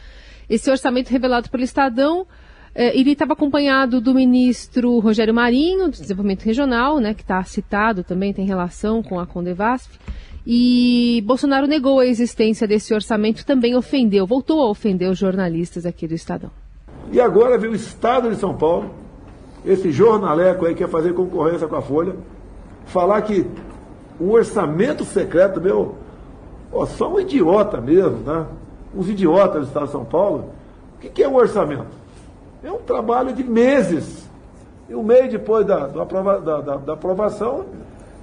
esse 0.49 0.71
orçamento 0.71 1.09
revelado 1.09 1.49
pelo 1.49 1.63
Estadão. 1.63 2.25
Eh, 2.73 2.97
ele 2.97 3.11
estava 3.11 3.33
acompanhado 3.33 3.99
do 3.99 4.13
ministro 4.13 4.99
Rogério 4.99 5.33
Marinho, 5.33 5.85
do 5.85 5.91
Desenvolvimento 5.91 6.43
Regional, 6.43 6.99
né, 6.99 7.13
que 7.13 7.21
está 7.21 7.43
citado 7.43 8.03
também, 8.03 8.33
tem 8.33 8.45
relação 8.45 9.03
com 9.03 9.19
a 9.19 9.25
Condevasf. 9.25 9.99
E 10.45 11.21
Bolsonaro 11.25 11.67
negou 11.67 11.99
a 11.99 12.05
existência 12.05 12.67
desse 12.67 12.93
orçamento, 12.93 13.45
também 13.45 13.75
ofendeu, 13.75 14.25
voltou 14.25 14.61
a 14.61 14.69
ofender 14.69 15.09
os 15.09 15.17
jornalistas 15.17 15.85
aqui 15.85 16.07
do 16.07 16.15
Estadão. 16.15 16.49
E 17.11 17.19
agora 17.19 17.57
vem 17.57 17.69
o 17.69 17.75
Estado 17.75 18.29
de 18.29 18.37
São 18.37 18.55
Paulo, 18.55 18.89
esse 19.65 19.91
jornaleco 19.91 20.65
aí 20.65 20.73
quer 20.73 20.89
fazer 20.89 21.13
concorrência 21.13 21.67
com 21.67 21.75
a 21.75 21.81
Folha, 21.81 22.15
falar 22.85 23.21
que 23.21 23.45
o 24.19 24.31
orçamento 24.31 25.03
secreto, 25.05 25.61
meu, 25.61 25.95
ó, 26.71 26.85
só 26.85 27.13
um 27.13 27.19
idiota 27.19 27.79
mesmo, 27.79 28.23
tá? 28.23 28.47
Uns 28.95 29.09
idiotas 29.09 29.61
do 29.61 29.67
Estado 29.67 29.85
de 29.85 29.91
São 29.91 30.05
Paulo. 30.05 30.49
O 30.95 31.01
que, 31.01 31.09
que 31.09 31.23
é 31.23 31.27
um 31.27 31.35
orçamento? 31.35 32.00
É 32.63 32.71
um 32.71 32.77
trabalho 32.77 33.33
de 33.33 33.43
meses. 33.43 34.29
E 34.89 34.95
um 34.95 35.03
mês 35.03 35.31
depois 35.31 35.65
da, 35.65 35.87
da, 35.87 36.03
da, 36.03 36.61
da, 36.61 36.77
da 36.77 36.93
aprovação, 36.93 37.65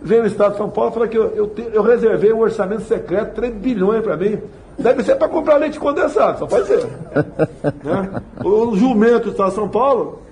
vem 0.02 0.20
o 0.20 0.26
Estado 0.26 0.52
de 0.52 0.58
São 0.58 0.70
Paulo 0.70 0.90
e 0.90 0.94
fala 0.94 1.08
que 1.08 1.16
eu, 1.16 1.34
eu, 1.34 1.48
te, 1.48 1.68
eu 1.72 1.82
reservei 1.82 2.32
um 2.32 2.40
orçamento 2.40 2.82
secreto, 2.82 3.34
3 3.34 3.54
bilhões 3.54 4.02
para 4.02 4.16
mim. 4.16 4.38
Deve 4.78 5.02
ser 5.02 5.16
para 5.16 5.28
comprar 5.28 5.56
leite 5.56 5.80
condensado, 5.80 6.38
só 6.38 6.46
pode 6.46 6.66
ser. 6.66 6.86
né? 7.82 8.22
O 8.44 8.76
jumento 8.76 9.24
do 9.24 9.30
Estado 9.30 9.48
de 9.48 9.54
São 9.56 9.68
Paulo 9.68 10.22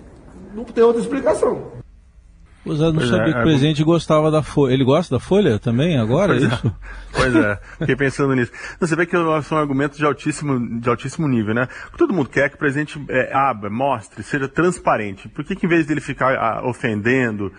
não 0.54 0.64
tem 0.64 0.84
outra 0.84 1.00
explicação. 1.00 1.76
Pois 2.66 2.80
eu 2.80 2.86
não 2.86 2.96
pois 2.96 3.08
sabia 3.08 3.30
é, 3.30 3.32
que 3.32 3.38
o 3.38 3.42
presidente 3.42 3.82
é... 3.82 3.84
gostava 3.84 4.28
da 4.28 4.42
Folha. 4.42 4.74
Ele 4.74 4.82
gosta 4.82 5.14
da 5.14 5.20
Folha 5.20 5.56
também 5.56 5.96
agora? 5.96 6.34
Pois 6.34 6.42
é, 6.42 6.46
isso? 6.46 6.76
Pois 7.16 7.34
é, 7.34 7.60
fiquei 7.78 7.96
pensando 7.96 8.34
nisso. 8.34 8.52
Não, 8.78 8.86
você 8.86 8.94
vê 8.96 9.06
que 9.06 9.16
são 9.44 9.56
argumentos 9.56 9.96
de 9.96 10.04
altíssimo, 10.04 10.80
de 10.80 10.90
altíssimo 10.90 11.26
nível, 11.28 11.54
né? 11.54 11.66
Todo 11.96 12.12
mundo 12.12 12.28
quer 12.28 12.50
que 12.50 12.56
o 12.56 12.58
presidente 12.58 13.02
é, 13.08 13.34
abra, 13.34 13.70
mostre, 13.70 14.22
seja 14.22 14.48
transparente. 14.48 15.28
Por 15.28 15.44
que, 15.44 15.54
que 15.54 15.64
em 15.64 15.68
vez 15.68 15.86
dele 15.86 16.00
ficar 16.00 16.34
a, 16.34 16.58
ah, 16.58 16.68
ofendendo, 16.68 17.52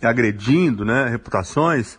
agredindo 0.00 0.84
né, 0.84 1.08
reputações, 1.08 1.98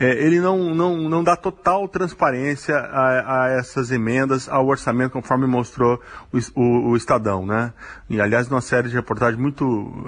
é, 0.00 0.12
ele 0.24 0.40
não, 0.40 0.72
não, 0.74 1.08
não 1.08 1.24
dá 1.24 1.34
total 1.34 1.88
transparência 1.88 2.76
a, 2.76 3.46
a, 3.46 3.48
essas 3.50 3.90
emendas 3.90 4.48
ao 4.48 4.66
orçamento, 4.66 5.10
conforme 5.12 5.46
mostrou 5.46 6.00
o, 6.32 6.38
o, 6.54 6.90
o, 6.90 6.96
Estadão, 6.96 7.44
né? 7.44 7.72
E, 8.08 8.20
aliás, 8.20 8.48
uma 8.48 8.60
série 8.60 8.88
de 8.88 8.94
reportagens 8.94 9.40
muito, 9.40 9.64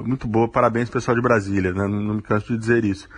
muito 0.06 0.28
boa, 0.28 0.48
parabéns 0.48 0.88
pessoal 0.88 1.16
de 1.16 1.22
Brasília, 1.22 1.72
né? 1.72 1.88
não, 1.88 2.00
não 2.00 2.14
me 2.14 2.22
canso 2.22 2.46
de 2.52 2.58
dizer 2.58 2.84
isso. 2.84 3.08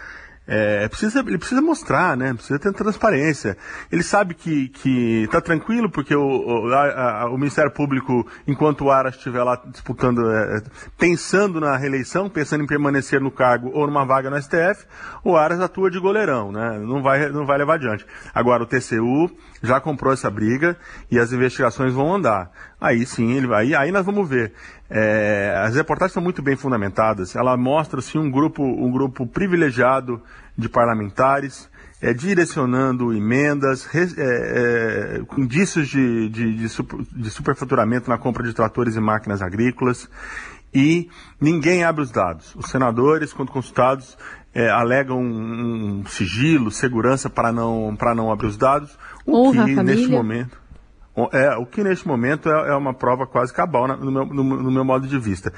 É, 0.46 0.88
precisa, 0.88 1.20
ele 1.20 1.38
precisa 1.38 1.62
mostrar, 1.62 2.16
né? 2.16 2.35
Precisa 2.35 2.59
ter 2.59 2.72
transparência. 2.72 3.57
Ele 3.90 4.02
sabe 4.02 4.35
que 4.35 4.68
que 4.68 5.22
está 5.22 5.40
tranquilo 5.40 5.88
porque 5.88 6.14
o, 6.14 6.22
o, 6.22 6.74
a, 6.74 7.22
a, 7.22 7.31
o, 7.31 7.38
Ministério 7.38 7.70
Público, 7.70 8.26
enquanto 8.46 8.85
o 8.85 8.90
Aras 8.90 9.14
estiver 9.14 9.42
lá 9.44 9.61
disputando, 9.66 10.28
é, 10.31 10.57
é, 10.57 10.62
pensando 10.98 11.61
na 11.61 11.76
reeleição, 11.76 12.28
pensando 12.28 12.64
em 12.64 12.66
permanecer 12.66 13.20
no 13.20 13.31
cargo 13.31 13.70
ou 13.72 13.87
numa 13.87 14.05
vaga 14.05 14.31
no 14.31 14.40
STF, 14.40 14.85
o 15.22 15.37
Aras 15.37 15.61
atua 15.61 15.90
de 15.90 16.00
goleirão, 16.00 16.50
né? 16.50 16.78
Não 16.81 17.02
vai, 17.02 17.28
não 17.31 17.46
vai 17.46 17.59
levar 17.59 17.74
adiante. 17.74 18.05
Agora 18.35 18.64
o 18.64 18.66
TCU 18.66 19.31
já 19.62 19.81
comprou 19.81 20.12
essa 20.12 20.31
briga 20.31 20.77
e 21.11 21.18
as 21.18 21.33
investigações 21.33 21.92
vão 21.92 22.14
andar. 22.14 22.51
Aí 22.81 23.07
sim, 23.07 23.33
ele 23.33 23.46
vai. 23.46 23.75
Aí 23.75 23.92
nós 23.92 24.05
vamos 24.05 24.29
ver. 24.29 24.53
É, 24.90 25.55
as 25.64 25.75
reportagens 25.77 26.12
são 26.12 26.22
muito 26.22 26.42
bem 26.42 26.57
fundamentadas. 26.57 27.37
Ela 27.37 27.57
mostra 27.57 28.01
assim, 28.01 28.18
um 28.18 28.31
grupo, 28.31 28.62
um 28.62 28.90
grupo 28.90 29.27
privilegiado 29.27 30.20
de 30.59 30.68
parlamentares 30.68 31.70
é, 32.03 32.12
direcionando 32.12 33.14
emendas, 33.14 33.88
é, 33.94 34.03
é, 34.18 35.20
indícios 35.38 35.88
de, 35.88 36.29
de, 36.29 36.55
de, 36.57 36.68
super, 36.68 36.98
de 37.12 37.31
superfaturamento 37.31 38.11
na 38.11 38.18
compra 38.18 38.42
de 38.42 38.53
tratores 38.53 38.96
e 38.96 39.01
máquinas 39.01 39.40
agrícolas. 39.40 40.11
E 40.75 41.09
ninguém 41.40 41.85
abre 41.85 42.03
os 42.03 42.11
dados. 42.11 42.55
Os 42.57 42.70
senadores, 42.70 43.33
quando 43.33 43.53
consultados, 43.53 44.16
é, 44.55 44.69
alegam 44.69 45.21
um, 45.21 46.01
um, 46.01 46.07
sigilo, 46.07 46.71
segurança 46.71 47.31
para 47.31 47.53
não, 47.53 47.97
para 47.97 48.15
não 48.15 48.31
abrir 48.31 48.47
os 48.47 48.57
dados. 48.57 48.97
O 49.27 49.49
Honra 49.49 49.65
que, 49.65 49.83
neste 49.83 50.09
momento. 50.09 50.61
É, 51.33 51.57
o 51.57 51.67
que 51.67 51.85
neste 51.85 52.09
momento 52.09 52.49
é, 52.49 52.71
é 52.71 52.75
uma 52.75 52.95
prova 52.95 53.27
quase 53.27 53.53
cabal 53.53 53.87
no 53.87 54.11
meu, 54.11 54.27
no, 54.27 54.45
no 54.45 54.71
meu 54.71 54.85
modo 54.85 55.07
de 55.07 55.19
vista. 55.19 55.53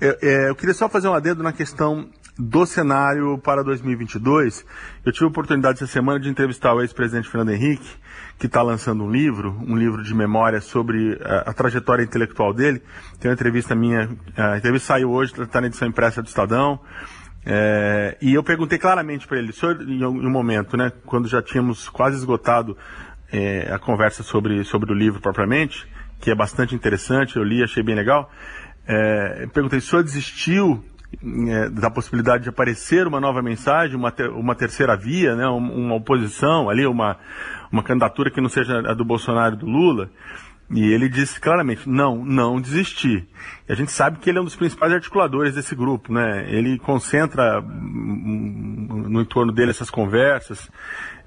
Eu, 0.00 0.16
é, 0.20 0.50
eu 0.50 0.54
queria 0.56 0.74
só 0.74 0.88
fazer 0.88 1.08
um 1.08 1.14
adendo 1.14 1.42
na 1.42 1.52
questão 1.52 2.08
do 2.38 2.66
cenário 2.66 3.38
para 3.38 3.62
2022. 3.64 4.64
Eu 5.04 5.12
tive 5.12 5.24
a 5.24 5.28
oportunidade 5.28 5.82
essa 5.82 5.90
semana 5.90 6.20
de 6.20 6.28
entrevistar 6.28 6.74
o 6.74 6.82
ex-presidente 6.82 7.28
Fernando 7.28 7.50
Henrique, 7.50 7.88
que 8.38 8.46
está 8.46 8.62
lançando 8.62 9.04
um 9.04 9.10
livro, 9.10 9.56
um 9.66 9.76
livro 9.76 10.02
de 10.02 10.14
memória 10.14 10.60
sobre 10.60 11.18
a, 11.22 11.50
a, 11.50 11.54
trajetória 11.54 12.02
intelectual 12.02 12.52
dele. 12.52 12.82
Tem 13.18 13.30
uma 13.30 13.34
entrevista 13.34 13.74
minha, 13.74 14.10
a 14.36 14.58
entrevista 14.58 14.88
saiu 14.88 15.10
hoje, 15.10 15.32
está 15.40 15.60
na 15.60 15.68
edição 15.68 15.88
impressa 15.88 16.20
do 16.20 16.28
Estadão. 16.28 16.78
É, 17.48 18.16
e 18.20 18.34
eu 18.34 18.42
perguntei 18.42 18.76
claramente 18.76 19.24
para 19.24 19.38
ele, 19.38 19.52
senhor, 19.52 19.80
em 19.80 20.04
um 20.04 20.30
momento, 20.30 20.76
né, 20.76 20.90
quando 21.04 21.28
já 21.28 21.40
tínhamos 21.40 21.88
quase 21.88 22.16
esgotado 22.16 22.76
é, 23.32 23.72
a 23.72 23.78
conversa 23.78 24.24
sobre, 24.24 24.64
sobre 24.64 24.90
o 24.90 24.94
livro 24.94 25.20
propriamente, 25.20 25.86
que 26.20 26.28
é 26.28 26.34
bastante 26.34 26.74
interessante, 26.74 27.36
eu 27.36 27.44
li, 27.44 27.62
achei 27.62 27.84
bem 27.84 27.94
legal. 27.94 28.30
É, 28.84 29.46
perguntei, 29.52 29.78
o 29.78 29.82
senhor 29.82 30.02
desistiu 30.02 30.84
é, 31.48 31.68
da 31.70 31.88
possibilidade 31.88 32.42
de 32.42 32.48
aparecer 32.48 33.06
uma 33.06 33.20
nova 33.20 33.40
mensagem, 33.40 33.94
uma, 33.96 34.10
ter, 34.10 34.28
uma 34.28 34.56
terceira 34.56 34.96
via, 34.96 35.36
né, 35.36 35.46
uma, 35.46 35.94
oposição 35.94 36.68
ali, 36.68 36.84
uma, 36.84 37.16
uma 37.70 37.82
candidatura 37.82 38.28
que 38.28 38.40
não 38.40 38.48
seja 38.48 38.80
a 38.80 38.92
do 38.92 39.04
Bolsonaro 39.04 39.54
e 39.54 39.58
do 39.58 39.66
Lula? 39.66 40.10
E 40.68 40.92
ele 40.92 41.08
disse 41.08 41.40
claramente, 41.40 41.88
não, 41.88 42.24
não 42.24 42.60
desistir. 42.60 43.28
E 43.68 43.72
a 43.72 43.76
gente 43.76 43.92
sabe 43.92 44.18
que 44.18 44.28
ele 44.28 44.38
é 44.38 44.40
um 44.40 44.44
dos 44.44 44.56
principais 44.56 44.92
articuladores 44.92 45.54
desse 45.54 45.76
grupo, 45.76 46.12
né? 46.12 46.44
Ele 46.48 46.76
concentra 46.78 47.60
hum, 47.60 48.88
hum, 48.90 49.08
no 49.08 49.20
entorno 49.20 49.52
dele 49.52 49.70
essas 49.70 49.90
conversas. 49.90 50.68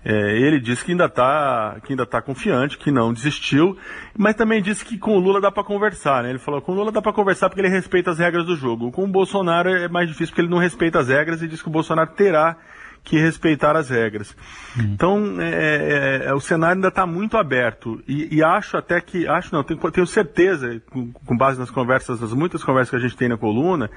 É, 0.04 0.38
ele 0.38 0.60
disse 0.60 0.84
que 0.84 0.92
ainda 0.92 1.06
está 1.06 1.78
que 1.84 1.92
ainda 1.92 2.06
tá 2.06 2.22
confiante, 2.22 2.78
que 2.78 2.90
não 2.90 3.12
desistiu, 3.14 3.78
mas 4.18 4.34
também 4.36 4.62
disse 4.62 4.84
que 4.84 4.98
com 4.98 5.18
o 5.18 5.20
Lula 5.20 5.42
dá 5.42 5.52
para 5.52 5.64
conversar, 5.64 6.24
né? 6.24 6.30
Ele 6.30 6.40
falou 6.40 6.62
com 6.62 6.72
o 6.72 6.76
Lula 6.76 6.92
dá 6.92 7.02
para 7.02 7.12
conversar 7.12 7.50
porque 7.50 7.62
ele 7.62 7.70
respeita 7.70 8.12
as 8.12 8.20
regras 8.20 8.46
do 8.46 8.56
jogo. 8.56 8.92
Com 8.92 9.04
o 9.04 9.08
Bolsonaro 9.08 9.70
é 9.70 9.90
mais 9.90 10.08
difícil 10.08 10.28
porque 10.28 10.42
ele 10.42 10.50
não 10.50 10.58
respeita 10.58 11.00
as 11.00 11.10
regras 11.10 11.42
e 11.42 11.48
diz 11.48 11.62
que 11.62 11.68
o 11.68 11.72
Bolsonaro 11.72 12.12
terá 12.12 12.58
que 13.04 13.18
respeitar 13.18 13.76
as 13.76 13.90
regras. 13.90 14.36
Hum. 14.78 14.92
Então, 14.94 15.42
é, 15.42 15.50
é, 15.50 16.26
é, 16.28 16.34
o 16.34 16.40
cenário 16.40 16.76
ainda 16.76 16.90
está 16.90 17.06
muito 17.06 17.38
aberto. 17.38 18.02
E, 18.08 18.38
e, 18.38 18.44
acho 18.44 18.78
até 18.78 19.00
que, 19.02 19.28
acho 19.28 19.54
não, 19.54 19.64
tenho, 19.64 19.80
tenho 19.92 20.08
certeza, 20.08 20.82
com, 20.90 21.12
com, 21.12 21.38
base 21.38 21.60
nas 21.60 21.72
conversas, 21.72 22.22
nas 22.22 22.34
muitas 22.34 22.64
conversas 22.64 22.90
que 22.90 22.96
a 22.96 23.00
gente 23.00 23.18
tem 23.18 23.30
na 23.30 23.38
coluna, 23.38 23.90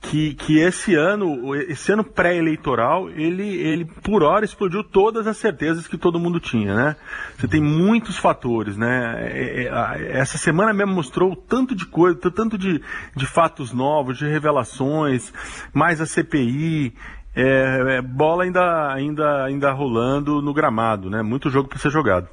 que, 0.00 0.32
que 0.34 0.58
esse 0.58 0.94
ano, 0.94 1.54
esse 1.54 1.92
ano 1.92 2.02
pré-eleitoral, 2.02 3.10
ele, 3.10 3.46
ele 3.58 3.84
por 3.84 4.22
hora 4.22 4.44
explodiu 4.44 4.82
todas 4.82 5.26
as 5.26 5.36
certezas 5.36 5.86
que 5.86 5.98
todo 5.98 6.18
mundo 6.18 6.40
tinha, 6.40 6.74
né? 6.74 6.96
Você 7.36 7.46
tem 7.46 7.60
muitos 7.60 8.16
fatores, 8.16 8.78
né? 8.78 9.16
É, 9.30 9.64
é, 9.64 10.18
essa 10.18 10.38
semana 10.38 10.72
mesmo 10.72 10.94
mostrou 10.94 11.36
tanto 11.36 11.74
de 11.74 11.84
coisa, 11.84 12.18
tanto 12.30 12.56
de, 12.56 12.80
de 13.14 13.26
fatos 13.26 13.72
novos, 13.72 14.16
de 14.16 14.26
revelações, 14.26 15.32
mais 15.74 16.00
a 16.00 16.06
CPI, 16.06 16.94
é, 17.34 17.96
é, 17.98 18.02
bola 18.02 18.44
ainda, 18.44 18.92
ainda, 18.92 19.44
ainda 19.44 19.72
rolando 19.72 20.42
no 20.42 20.52
gramado, 20.52 21.08
né? 21.08 21.22
Muito 21.22 21.50
jogo 21.50 21.68
para 21.68 21.78
ser 21.78 21.90
jogado. 21.90 22.28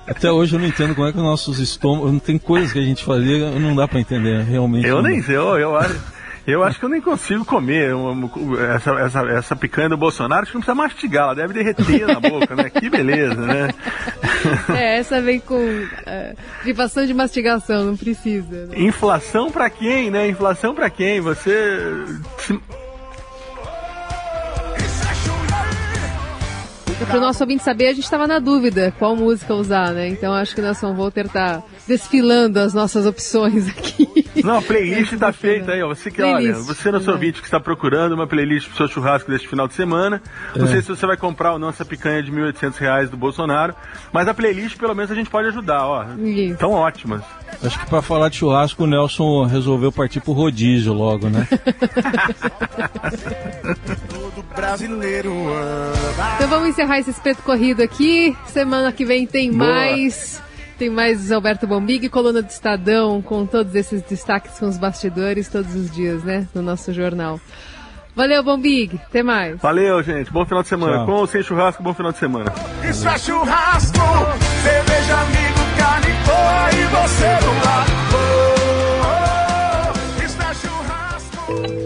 até 0.07 0.31
hoje 0.31 0.55
eu 0.55 0.59
não 0.59 0.67
entendo 0.67 0.95
como 0.95 1.07
é 1.07 1.11
que 1.11 1.17
os 1.17 1.23
nossos 1.23 1.59
estômagos, 1.59 2.11
não 2.11 2.19
tem 2.19 2.37
coisas 2.37 2.71
que 2.71 2.79
a 2.79 2.83
gente 2.83 3.03
fazia, 3.03 3.51
não 3.51 3.75
dá 3.75 3.87
para 3.87 3.99
entender 3.99 4.43
realmente. 4.43 4.87
Eu 4.87 5.01
nem 5.01 5.21
sei, 5.21 5.35
eu, 5.35 5.57
eu 5.57 5.75
acho. 5.75 6.17
Eu 6.47 6.63
acho 6.63 6.79
que 6.79 6.85
eu 6.85 6.89
nem 6.89 7.01
consigo 7.01 7.43
comer 7.43 7.93
uma, 7.93 8.31
essa, 8.73 8.91
essa, 8.91 9.19
essa 9.31 9.53
picanha 9.53 9.89
do 9.89 9.97
Bolsonaro, 9.97 10.43
acho 10.43 10.51
que 10.51 10.57
não 10.57 10.61
precisa 10.61 10.75
mastigar, 10.75 11.23
ela 11.25 11.35
deve 11.35 11.53
derreter 11.53 12.07
na 12.07 12.21
boca, 12.21 12.55
né? 12.55 12.69
Que 12.69 12.89
beleza, 12.89 13.35
né? 13.35 13.67
É, 14.73 14.97
essa 14.97 15.21
vem 15.21 15.41
com 15.41 15.57
uh, 15.57 16.37
privação 16.61 17.05
de 17.05 17.13
mastigação, 17.13 17.83
não 17.83 17.97
precisa. 17.97 18.67
Né? 18.67 18.79
Inflação 18.79 19.51
para 19.51 19.69
quem, 19.69 20.09
né? 20.09 20.29
Inflação 20.29 20.73
para 20.73 20.89
quem? 20.89 21.19
Você 21.19 22.05
Para 27.05 27.17
o 27.17 27.21
nosso 27.21 27.43
ouvinte 27.43 27.63
saber, 27.63 27.87
a 27.87 27.93
gente 27.93 28.03
estava 28.03 28.27
na 28.27 28.39
dúvida 28.39 28.93
qual 28.97 29.15
música 29.15 29.53
usar, 29.53 29.93
né? 29.93 30.07
Então 30.07 30.33
acho 30.33 30.55
que 30.55 30.61
o 30.61 30.63
Nelson 30.63 30.95
Volter 30.95 31.27
está 31.27 31.61
desfilando 31.87 32.59
as 32.59 32.73
nossas 32.73 33.05
opções 33.05 33.69
aqui. 33.69 34.25
Não, 34.43 34.57
a 34.57 34.61
playlist 34.61 35.13
está 35.13 35.31
feita 35.31 35.73
aí, 35.73 35.83
ó. 35.83 35.89
Você 35.89 36.09
que, 36.09 36.21
olha, 36.21 36.53
você 36.53 36.91
nosso 36.91 37.11
ouvinte 37.11 37.39
que 37.39 37.47
está 37.47 37.59
procurando 37.59 38.13
uma 38.13 38.27
playlist 38.27 38.67
para 38.67 38.73
o 38.73 38.77
seu 38.77 38.87
churrasco 38.87 39.31
deste 39.31 39.47
final 39.47 39.67
de 39.67 39.73
semana. 39.73 40.21
É. 40.55 40.59
Não 40.59 40.67
sei 40.67 40.81
se 40.81 40.87
você 40.87 41.05
vai 41.05 41.17
comprar 41.17 41.53
ou 41.53 41.59
não 41.59 41.69
essa 41.69 41.85
picanha 41.85 42.23
de 42.23 42.31
R$ 42.31 42.51
1.800 42.51 43.09
do 43.09 43.17
Bolsonaro, 43.17 43.75
mas 44.11 44.27
a 44.27 44.33
playlist 44.33 44.77
pelo 44.77 44.95
menos 44.95 45.11
a 45.11 45.15
gente 45.15 45.29
pode 45.29 45.47
ajudar, 45.49 45.85
ó. 45.85 46.05
Isso. 46.17 46.57
Tão 46.57 46.71
ótimas. 46.71 47.21
Acho 47.63 47.79
que 47.79 47.89
para 47.89 48.01
falar 48.01 48.29
de 48.29 48.37
churrasco 48.37 48.83
o 48.83 48.87
Nelson 48.87 49.45
resolveu 49.45 49.91
partir 49.91 50.19
pro 50.19 50.33
rodízio 50.33 50.93
logo, 50.93 51.29
né? 51.29 51.47
brasileiro 54.57 55.31
Então 56.35 56.49
vamos 56.49 56.69
encerrar 56.69 56.97
esse 56.97 57.11
espeto 57.11 57.43
corrido 57.43 57.81
aqui. 57.83 58.35
Semana 58.47 58.91
que 58.91 59.05
vem 59.05 59.25
tem 59.27 59.51
Boa. 59.53 59.69
mais. 59.69 60.41
Tem 60.77 60.89
mais 60.89 61.31
Alberto 61.31 61.65
Bombig, 61.65 62.09
coluna 62.09 62.41
do 62.41 62.49
Estadão, 62.49 63.19
com 63.21 63.45
todos 63.45 63.73
esses 63.73 64.01
destaques 64.03 64.59
com 64.59 64.67
os 64.67 64.77
bastidores 64.77 65.47
todos 65.47 65.73
os 65.73 65.89
dias, 65.89 66.23
né? 66.23 66.47
No 66.53 66.61
nosso 66.61 66.93
jornal. 66.93 67.39
Valeu, 68.15 68.43
Bombig. 68.43 68.99
Até 69.07 69.23
mais. 69.23 69.59
Valeu, 69.59 70.01
gente. 70.03 70.31
Bom 70.31 70.45
final 70.45 70.61
de 70.63 70.69
semana. 70.69 70.97
Tchau. 70.97 71.05
Com 71.05 71.11
ou 71.13 71.27
sem 71.27 71.41
churrasco, 71.43 71.81
bom 71.81 71.93
final 71.93 72.11
de 72.11 72.17
semana. 72.17 72.51
Isso 72.87 73.07
é 73.07 73.17
churrasco, 73.17 73.99
cerveja, 74.63 75.17
amigo, 75.19 75.77
carne 75.77 76.13
boa 76.25 76.69
e 76.71 76.85
você 76.85 77.45
no 77.45 77.53
lado. 77.65 78.26